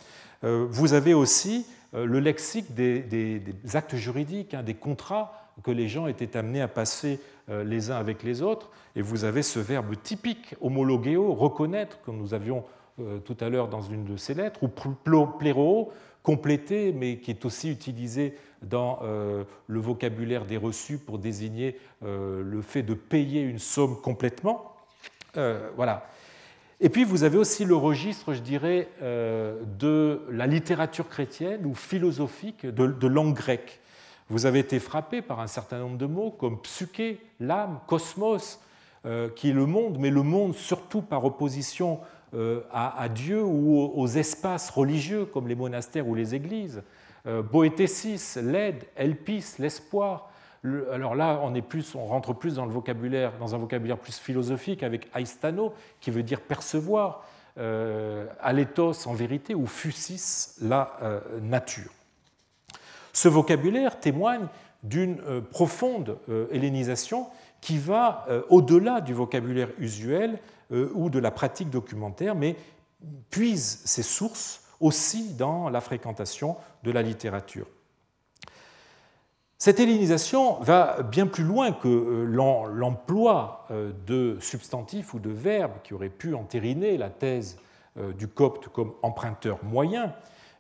[0.42, 3.42] Vous avez aussi le lexique des,
[3.74, 5.34] actes juridiques, hein, des contrats
[5.64, 9.42] que les gens étaient amenés à passer les uns avec les autres, et vous avez
[9.42, 12.64] ce verbe typique, homologueo, reconnaître, que nous avions
[13.00, 17.46] euh, tout à l'heure dans une de ses lettres, ou pléro, complété, mais qui est
[17.46, 23.42] aussi utilisé dans euh, le vocabulaire des reçus pour désigner euh, le fait de payer
[23.42, 24.76] une somme complètement.
[25.76, 26.08] voilà.
[26.82, 32.66] Et puis vous avez aussi le registre, je dirais, de la littérature chrétienne ou philosophique
[32.66, 33.82] de, langue grecque.
[34.30, 38.62] Vous avez été frappé par un certain nombre de mots comme psyché, l'âme, cosmos,
[39.36, 42.00] qui est le monde, mais le monde surtout par opposition
[42.72, 46.82] à, Dieu ou aux espaces religieux comme les monastères ou les églises.
[47.52, 50.30] Boétésis, l'aide, elpis, l'espoir.
[50.64, 56.12] Alors là, on, rentre plus dans le vocabulaire, un vocabulaire plus philosophique avec aistano, qui
[56.12, 57.24] veut dire percevoir,
[57.58, 60.98] euh, aléthos en vérité, ou fusis, la
[61.42, 61.92] nature.
[63.14, 64.48] Ce vocabulaire témoigne
[64.84, 67.28] d'une euh, profonde euh, hellénisation
[67.62, 70.40] qui va euh, au-delà du vocabulaire usuel
[70.94, 72.56] ou de la pratique documentaire, mais
[73.32, 77.66] puise ses sources aussi dans la fréquentation de la littérature.
[79.60, 83.68] Cette hellénisation va bien plus loin que l'emploi
[84.08, 87.58] de substantifs ou de verbes qui auraient pu entériner la thèse
[88.18, 90.14] du copte comme emprunteur moyen.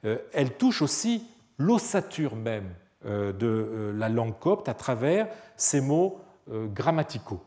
[0.04, 1.24] Elle touche aussi
[1.58, 2.74] l'ossature même
[3.06, 6.20] euh, de euh, la langue copte à travers ces mots
[6.52, 7.42] euh, grammaticaux,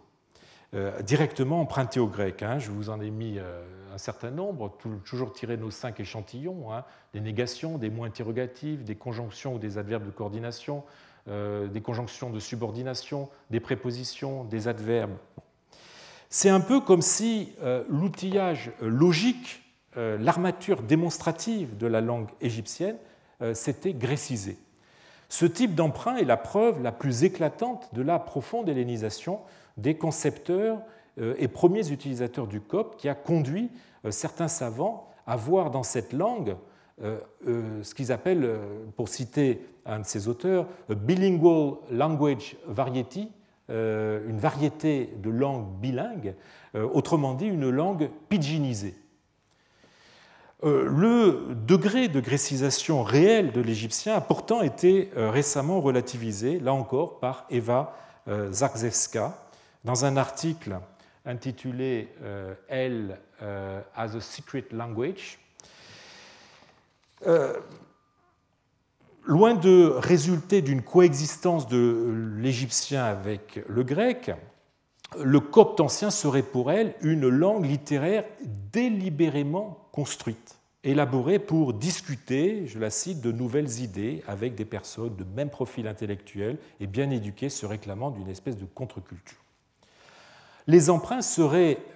[1.02, 2.42] directement empruntés au grec.
[2.42, 2.58] Hein.
[2.58, 4.74] Je vous en ai mis un certain nombre,
[5.04, 6.84] toujours tiré nos cinq échantillons, hein.
[7.12, 10.82] des négations, des mots interrogatifs, des conjonctions ou des adverbes de coordination,
[11.26, 15.16] des conjonctions de subordination, des prépositions, des adverbes.
[16.28, 17.52] C'est un peu comme si
[17.88, 19.62] l'outillage logique,
[19.94, 22.96] l'armature démonstrative de la langue égyptienne
[23.54, 24.58] s'était grécisé.
[25.32, 29.40] Ce type d'emprunt est la preuve la plus éclatante de la profonde hellénisation
[29.78, 30.82] des concepteurs
[31.18, 33.70] euh, et premiers utilisateurs du copte qui a conduit
[34.04, 36.54] euh, certains savants à voir dans cette langue euh,
[37.00, 38.58] ce qu'ils appellent,
[38.96, 43.28] pour citer un de ses auteurs, bilingual language variety,
[43.68, 46.34] une variété de langues bilingues,
[46.74, 48.94] autrement dit une langue pidginisée.
[50.64, 56.72] Euh, le degré de grécisation réel de l'égyptien a pourtant été euh, récemment relativisé, là
[56.72, 57.96] encore, par Eva
[58.28, 59.36] euh, Zarzewska,
[59.82, 60.78] dans un article
[61.24, 62.08] intitulé
[62.68, 65.38] Elle as a Secret Language.
[69.24, 74.32] Loin de résulter d'une coexistence de l'égyptien avec le grec,
[75.20, 78.24] le copte ancien serait pour elle une langue littéraire
[78.72, 85.24] délibérément construite, élaborée pour discuter, je la cite, de nouvelles idées avec des personnes de
[85.24, 89.38] même profil intellectuel et bien éduquées se réclamant d'une espèce de contre-culture.
[90.66, 91.91] Les emprunts seraient, euh,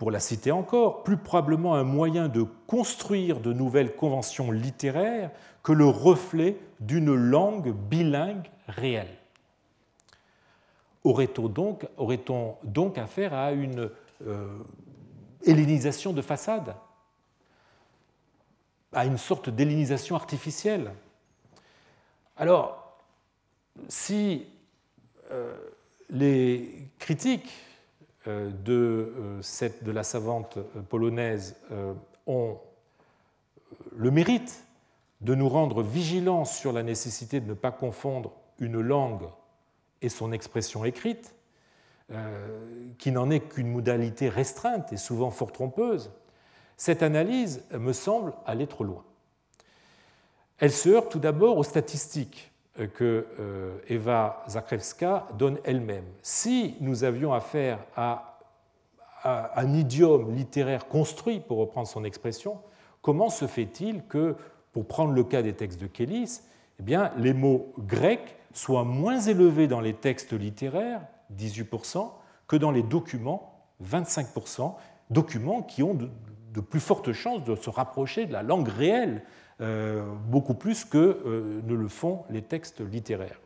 [0.00, 5.30] pour la citer encore, plus probablement un moyen de construire de nouvelles conventions littéraires
[5.62, 9.14] que le reflet d'une langue bilingue réelle.
[11.04, 11.48] Aurait-on
[12.62, 13.90] donc, affaire à une
[14.26, 14.48] euh,
[15.44, 16.74] hellénisation de façade,
[18.94, 20.92] à une sorte d'hellénisation artificielle?
[22.38, 22.96] Alors,
[23.86, 24.46] si
[25.30, 25.54] euh,
[26.08, 27.52] les critiques
[28.26, 30.58] de, cette, de la savante
[30.88, 31.56] polonaise
[32.26, 32.58] ont
[33.96, 34.64] le mérite
[35.20, 39.28] de nous rendre vigilants sur la nécessité de ne pas confondre une langue
[40.02, 41.34] et son expression écrite,
[42.12, 42.48] euh,
[42.98, 46.10] qui n'en est qu'une modalité restreinte et souvent fort trompeuse,
[46.76, 49.04] cette analyse me semble aller trop loin.
[50.58, 52.49] Elle se heurte tout d'abord aux statistiques
[52.86, 56.04] que euh, Eva Zakrewska donne elle-même.
[56.22, 58.26] Si nous avions affaire à,
[59.22, 62.58] un idiome littéraire construit, pour reprendre son expression,
[63.02, 64.34] comment se fait-il que,
[64.72, 66.40] pour prendre le cas des textes de Kélis,
[66.78, 71.02] eh bien, les mots grecs soit moins élevé dans les textes littéraires,
[71.36, 72.10] 18%,
[72.46, 74.74] que dans les documents, 25%,
[75.10, 79.26] documents qui ont de, plus fortes chances de se rapprocher de la langue réelle, euh,
[79.60, 83.40] beaucoup plus que euh, ne le font les textes littéraires.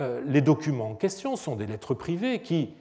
[0.00, 2.74] Euh, les documents en question sont des lettres privées qui,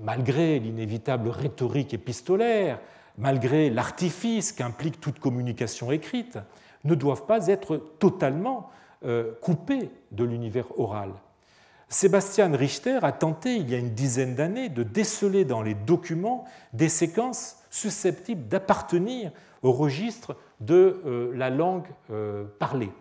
[0.00, 2.80] malgré l'inévitable rhétorique épistolaire,
[3.18, 6.38] malgré l'artifice qu'implique toute communication écrite,
[6.84, 8.70] ne doivent pas être totalement
[9.04, 11.12] euh, coupé de l'univers oral.
[11.88, 16.44] Sébastien Richter a tenté, il y a une dizaine d'années, de déceler dans les documents
[16.72, 19.32] des séquences susceptibles d'appartenir
[19.62, 22.92] au registre de euh, la langue euh, parlée.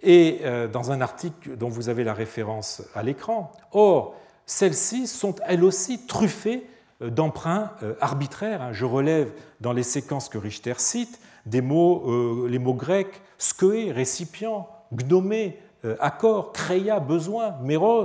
[0.00, 0.42] Et
[0.72, 4.14] dans un article dont vous avez la référence à l'écran, or,
[4.46, 6.64] celles-ci sont elles aussi truffées
[7.00, 8.62] d'emprunts arbitraires.
[8.62, 8.72] Hein.
[8.72, 13.90] Je relève dans les séquences que Richter cite des mots, euh, les mots grecs skoé,
[13.90, 18.04] récipient, gnomé, euh, accord, créa, besoin, méros,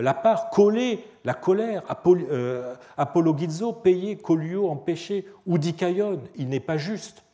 [0.00, 1.82] la part, coller, la colère,
[2.96, 7.24] apologizo, payer, colio, empêcher, ou dikaion, il n'est pas juste.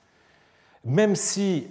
[0.85, 1.69] Même si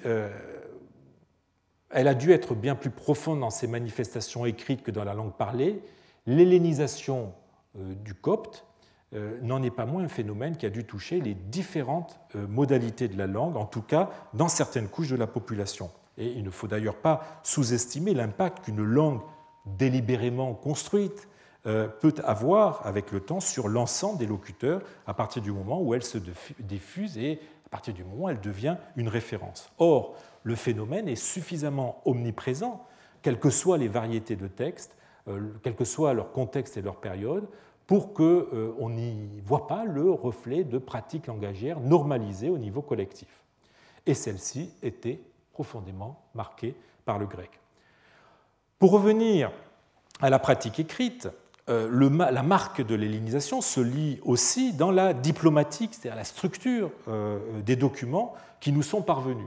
[1.90, 5.34] elle a dû être bien plus profonde dans ses manifestations écrites que dans la langue
[5.34, 5.82] parlée,
[6.26, 7.34] l'hellénisation
[7.76, 8.66] du copte
[9.42, 13.28] n'en est pas moins un phénomène qui a dû toucher les différentes modalités de la
[13.28, 15.90] langue, en tout cas dans certaines couches de la population.
[16.18, 19.22] Et il ne faut d'ailleurs pas sous-estimer l'impact qu'une langue
[19.66, 21.28] délibérément construite
[21.64, 26.04] peut avoir avec le temps sur l'ensemble des locuteurs à partir du moment où elle
[26.04, 26.18] se
[26.60, 29.72] diffuse et à partir du moment où elle devient une référence.
[29.78, 32.86] Or, le phénomène est suffisamment omniprésent,
[33.22, 34.96] quelles que soient les variétés de textes,
[35.28, 37.48] euh, quel que soit leur contexte et leur période,
[37.88, 43.44] pour qu'on euh, n'y voit pas le reflet de pratiques langagières normalisées au niveau collectif.
[44.06, 45.22] Et celle-ci était
[45.54, 47.61] profondément marquée par le grec.
[48.82, 49.52] Pour revenir
[50.22, 51.30] à la pratique écrite,
[51.70, 51.88] euh,
[52.32, 56.90] la marque de l'hellénisation se lit aussi dans la diplomatique, c'est-à-dire la structure
[57.64, 59.46] des documents qui nous sont parvenus.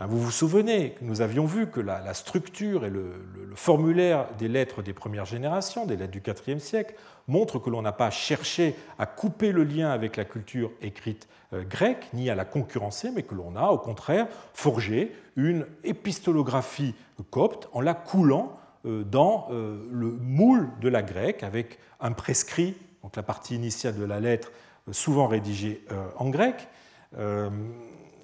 [0.00, 3.12] Hein, vous vous souvenez nous avions vu que la, structure et le,
[3.56, 6.94] formulaire des lettres des premières générations, des lettres du IVe siècle,
[7.26, 11.64] montrent que l'on n'a pas cherché à couper le lien avec la culture écrite euh,
[11.64, 16.94] grecque, ni à la concurrencer, mais que l'on a au contraire forgé une épistolographie
[17.30, 22.76] copte en la coulant euh, dans euh, le moule de la grecque avec un prescrit,
[23.02, 24.52] donc la partie initiale de la lettre
[24.92, 25.84] souvent rédigée
[26.16, 26.66] en grec,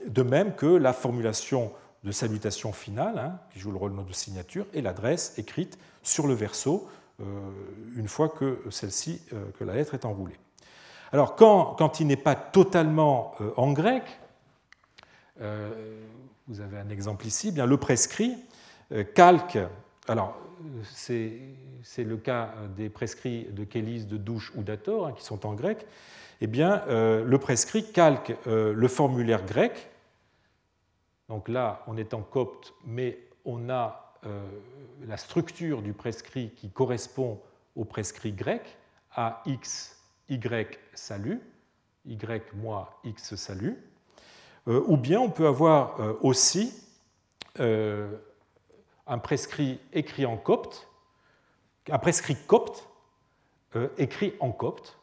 [0.07, 1.73] de même que la formulation
[2.05, 6.35] de salutation finale, hein, qui joue le rôle de signature, et l'adresse écrite sur le
[6.35, 6.89] verso,
[7.21, 7.25] euh,
[7.97, 10.37] une fois que celle-ci, euh, que la lettre est enroulée.
[11.13, 14.03] Alors, quand, il n'est pas totalement euh, en grec,
[16.47, 18.37] vous avez un exemple ici, bien le prescrit
[19.15, 19.59] calque.
[20.07, 20.39] Alors,
[20.85, 21.41] c'est
[21.99, 25.87] le cas des prescrits de Kélis, de Douche ou d'Ator, hein, qui sont en grec.
[26.41, 29.91] Eh bien, le prescrit calque le formulaire grec
[31.29, 34.47] donc là, on est en copte, mais on a euh,
[35.07, 37.41] la structure du prescrit qui correspond
[37.77, 38.77] au prescrit grec,
[39.15, 39.99] AX,
[40.29, 41.41] Y, salut,
[42.07, 43.77] Y, moi, X, salut.
[44.67, 46.73] Euh, ou bien on peut avoir euh, aussi
[47.57, 50.89] un prescrit écrit en copte,
[51.89, 52.89] un prescrit copte
[53.97, 54.99] écrit en copte.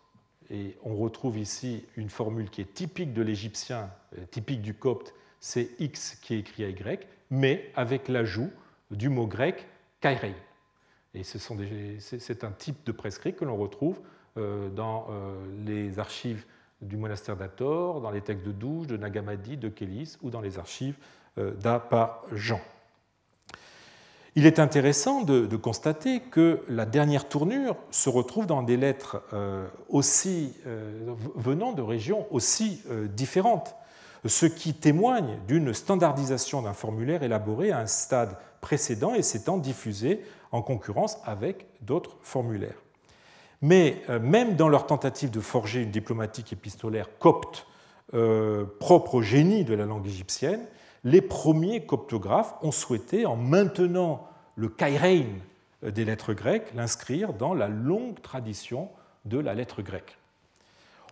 [0.49, 3.89] Et on retrouve ici une formule qui est typique de l'égyptien,
[4.31, 8.51] typique du copte, c'est X qui est écrit à Y, mais avec l'ajout
[8.91, 9.67] du mot grec
[9.99, 10.35] kairei.
[11.13, 13.99] Et c'est un type de prescrit que l'on retrouve
[14.37, 15.35] euh, dans euh,
[15.65, 16.45] les archives
[16.81, 20.57] du monastère d'Ator, dans les textes de Douche, de Nagamadi, de Kélis ou dans les
[20.57, 20.95] archives
[21.37, 22.61] euh, d'Apa-Jean.
[24.35, 29.21] Il est intéressant de, de, constater que la dernière tournure se retrouve dans des lettres
[29.89, 30.53] aussi
[31.35, 33.75] venant de régions aussi différentes
[34.29, 40.21] ce qui témoigne d'une standardisation d'un formulaire élaboré à un stade précédent et s'étant diffusé
[40.51, 42.81] en concurrence avec d'autres formulaires.
[43.61, 47.65] Mais euh, même dans leur tentative de forger une diplomatique épistolaire copte
[48.13, 50.65] euh, propre au génie de la langue égyptienne,
[51.03, 55.25] les premiers coptographes ont souhaité, en maintenant le kairein
[55.81, 58.89] des lettres grecques, l'inscrire dans la longue tradition
[59.25, 60.17] de la lettre grecque.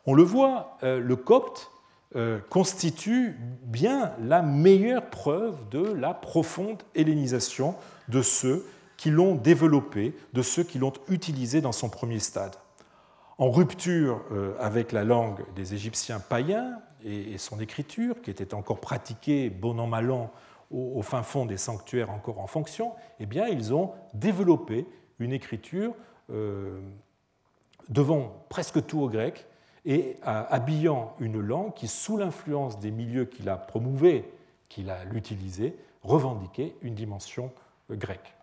[0.05, 1.71] On le voit, euh, le copte
[2.15, 7.75] euh, constitue bien la meilleure preuve de la profonde hellénisation
[8.07, 8.65] de ceux
[8.97, 12.55] qui l'ont développé, de ceux qui l'ont utilisé dans son premier stade.
[13.37, 18.81] En rupture euh, avec la langue des Égyptiens païens et son écriture, qui était encore
[18.81, 20.31] pratiquée bon an mal an
[20.71, 24.85] au fin fond des sanctuaires encore en fonction, eh bien, ils ont développé
[25.17, 25.93] une écriture
[26.29, 26.79] euh,
[27.89, 29.47] devant presque tout au grec,
[29.89, 34.23] et habillant une langue qui, sous l'influence des milieux qu'il a promouvés,
[34.69, 37.51] qu'il a l'utilisé, revendiquait une dimension
[37.89, 38.35] grecque.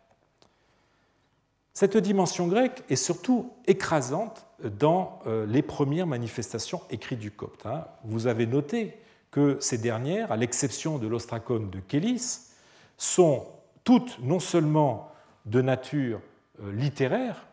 [1.72, 7.64] Cette dimension grecque est surtout écrasante dans euh, les premières manifestations écrites du copte.
[7.64, 7.86] Hein.
[8.02, 8.98] Vous avez noté
[9.30, 12.50] que ces dernières, à l'exception de l'ostracone de Kélis,
[12.98, 13.46] sont
[13.84, 15.12] toutes non seulement
[15.44, 16.20] de nature
[16.60, 17.46] euh, littéraire,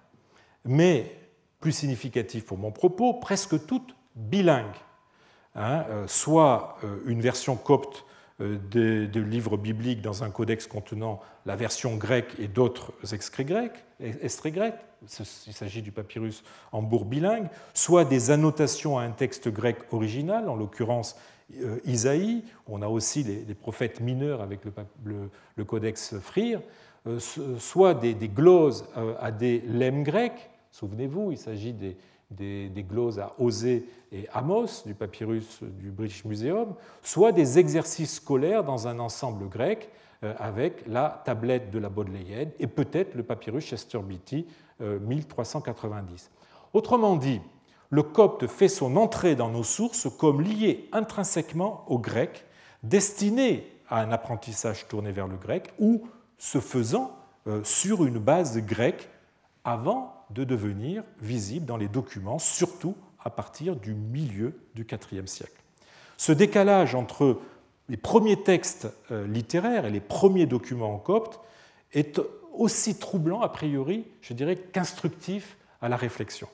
[0.66, 1.16] mais
[1.64, 4.76] plus significatif pour mon propos, presque toutes bilingues.
[5.55, 8.03] Hein, euh, soit euh, une version copte
[8.41, 13.86] euh, de, livres bibliques dans un codex contenant la version grecque et d'autres extraits grecs,
[14.01, 14.30] il
[15.53, 16.43] s'agit du papyrus
[16.74, 21.16] en bourg bilingue, soit des annotations à un texte grec original, en l'occurrence
[21.86, 24.59] Isaïe, on a aussi les, prophètes mineurs avec
[25.05, 26.61] le, codex Frire,
[27.20, 28.86] soit des, des gloses
[29.20, 31.71] à des lemmes grecs, Souvenez-vous, il s'agit
[32.32, 38.63] des, gloses à Osée et Amos du papyrus du British Museum, soit des exercices scolaires
[38.63, 39.91] dans un ensemble grec
[40.24, 44.47] euh, avec la tablette de la Bodléienne et peut-être le papyrus Chester Beatty
[44.80, 46.32] 1390.
[46.34, 47.39] Euh, Autrement dit,
[47.91, 52.45] le copte fait son entrée dans nos sources comme lié intrinsèquement au grec,
[52.82, 56.01] destiné à un apprentissage tourné vers le grec ou
[56.39, 57.15] se faisant
[57.45, 59.07] euh, sur une base grecque
[59.63, 65.63] avant de devenir visible dans les documents, surtout à partir du milieu du IVe siècle.
[66.17, 67.39] Ce décalage entre
[67.89, 71.39] les premiers textes euh, littéraires et les premiers documents en copte
[71.93, 72.19] est
[72.53, 76.47] aussi troublant a priori, je dirais, qu'instructif à la réflexion.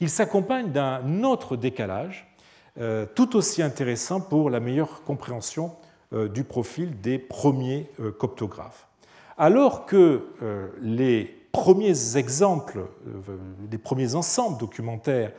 [0.00, 2.34] Il s'accompagne d'un autre décalage,
[2.80, 5.76] euh, tout aussi intéressant pour la meilleure compréhension
[6.12, 8.86] euh, du profil des premiers coptographes.
[9.36, 10.26] Alors que
[10.82, 12.86] les premiers exemples,
[13.70, 15.32] les premiers ensembles documentaires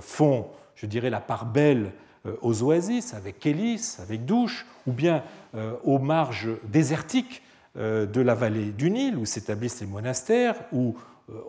[0.00, 1.92] font, je dirais, la part belle
[2.26, 5.22] euh, aux oasis, avec Kélis, avec Douche, ou bien
[5.54, 7.42] euh, aux marges désertiques
[7.76, 10.96] euh, de la vallée du Nil, où s'établissent les monastères, ou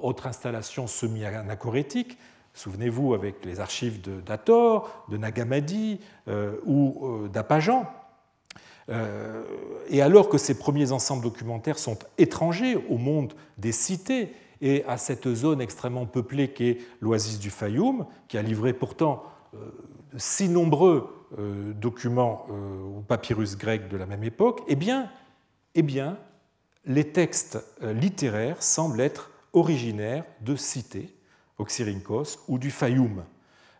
[0.01, 2.17] autres installations semi-anachorétiques.
[2.53, 5.99] Souvenez-vous avec les archives d'Ator, de, Nagamadi
[6.65, 7.85] ou d'Apajan.
[9.89, 14.97] Et alors que ces premiers ensembles documentaires sont étrangers au monde des cités et à
[14.97, 19.23] cette zone extrêmement peuplée qu'est l'oasis du Fayoum, qui a livré pourtant
[20.17, 25.09] si nombreux euh, documents euh, ou papyrus grecs de la même époque, eh bien,
[25.73, 26.17] eh bien
[26.85, 31.15] les textes euh, littéraires semblent être originaires de cités,
[31.57, 33.23] Oxyrhynchos ou du Fayoum,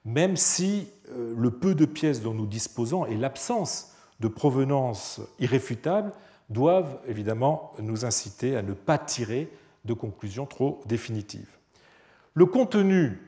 [0.05, 6.11] même si le peu de pièces dont nous disposons et l'absence de provenance irréfutable
[6.49, 9.49] doivent évidemment nous inciter à ne pas tirer
[9.85, 11.49] de conclusions trop définitives.
[12.33, 13.19] Le contenu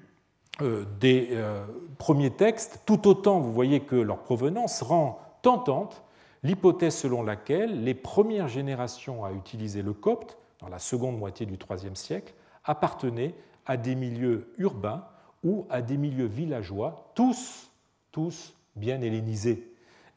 [0.62, 1.66] euh, des euh,
[1.98, 6.04] premiers textes, tout autant vous voyez que leur provenance rend tentante
[6.44, 11.54] l'hypothèse selon laquelle les premières générations à utiliser le copte, dans la seconde moitié du
[11.54, 12.34] IIIe siècle,
[12.64, 13.36] appartenaient
[13.66, 15.06] à des milieux urbains
[15.44, 17.72] ou à des milieux villageois, tous,
[18.12, 19.67] tous bien hellénisés,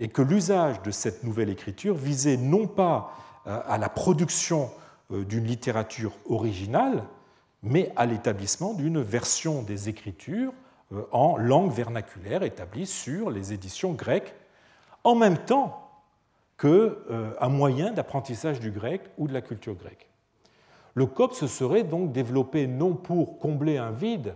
[0.00, 3.14] et que l'usage de cette nouvelle écriture visait non pas
[3.46, 4.70] euh, à la production
[5.10, 7.02] d'une littérature originale,
[7.62, 10.52] mais à l'établissement d'une version des Écritures
[10.92, 14.34] euh, en langue vernaculaire établie sur les éditions grecques,
[15.04, 15.88] en même temps
[16.58, 20.08] qu'un euh, moyen d'apprentissage du grec ou de la culture grecque.
[20.94, 24.34] Le COP se serait donc développé non pour combler un vide,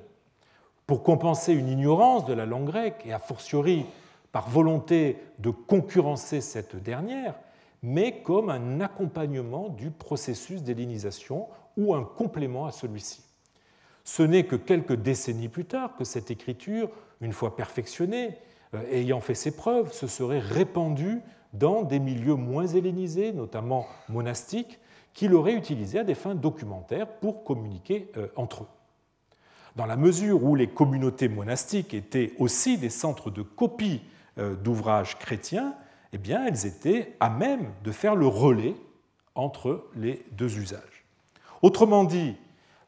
[0.86, 3.86] pour compenser une ignorance de la langue grecque, et a fortiori
[4.34, 7.36] par volonté de concurrencer cette dernière,
[7.84, 13.22] mais comme un accompagnement du processus d'hellénisation ou un complément à celui-ci.
[14.02, 18.36] Ce n'est que quelques décennies plus tard que cette écriture, une fois perfectionnée,
[18.74, 21.20] euh, ayant fait ses preuves, se serait répandue
[21.52, 24.80] dans des milieux moins hellénisés, notamment monastiques,
[25.12, 28.68] qui l'auraient utilisée à des fins documentaires pour communiquer euh, entre eux.
[29.76, 34.02] Dans la mesure où les communautés monastiques étaient aussi des centres de copie
[34.36, 35.74] d'ouvrages chrétiens,
[36.12, 38.74] eh bien, elles étaient à même de faire le relais
[39.34, 41.04] entre les deux usages.
[41.62, 42.36] Autrement dit,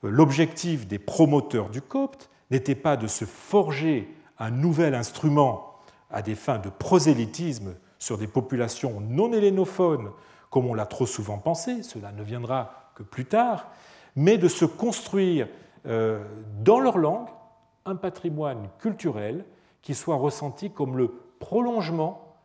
[0.03, 5.75] l'objectif des promoteurs du copte n'était pas de se forger un nouvel instrument
[6.11, 10.11] à des fins de prosélytisme sur des populations non hellénophones,
[10.51, 13.69] comme on l'a trop souvent pensé, cela ne viendra que plus tard,
[14.15, 15.49] mais de se construire
[15.87, 16.25] euh,
[16.61, 17.29] dans leur langue
[17.85, 19.45] un patrimoine culturel
[19.83, 22.37] qui soit ressenti comme le prolongement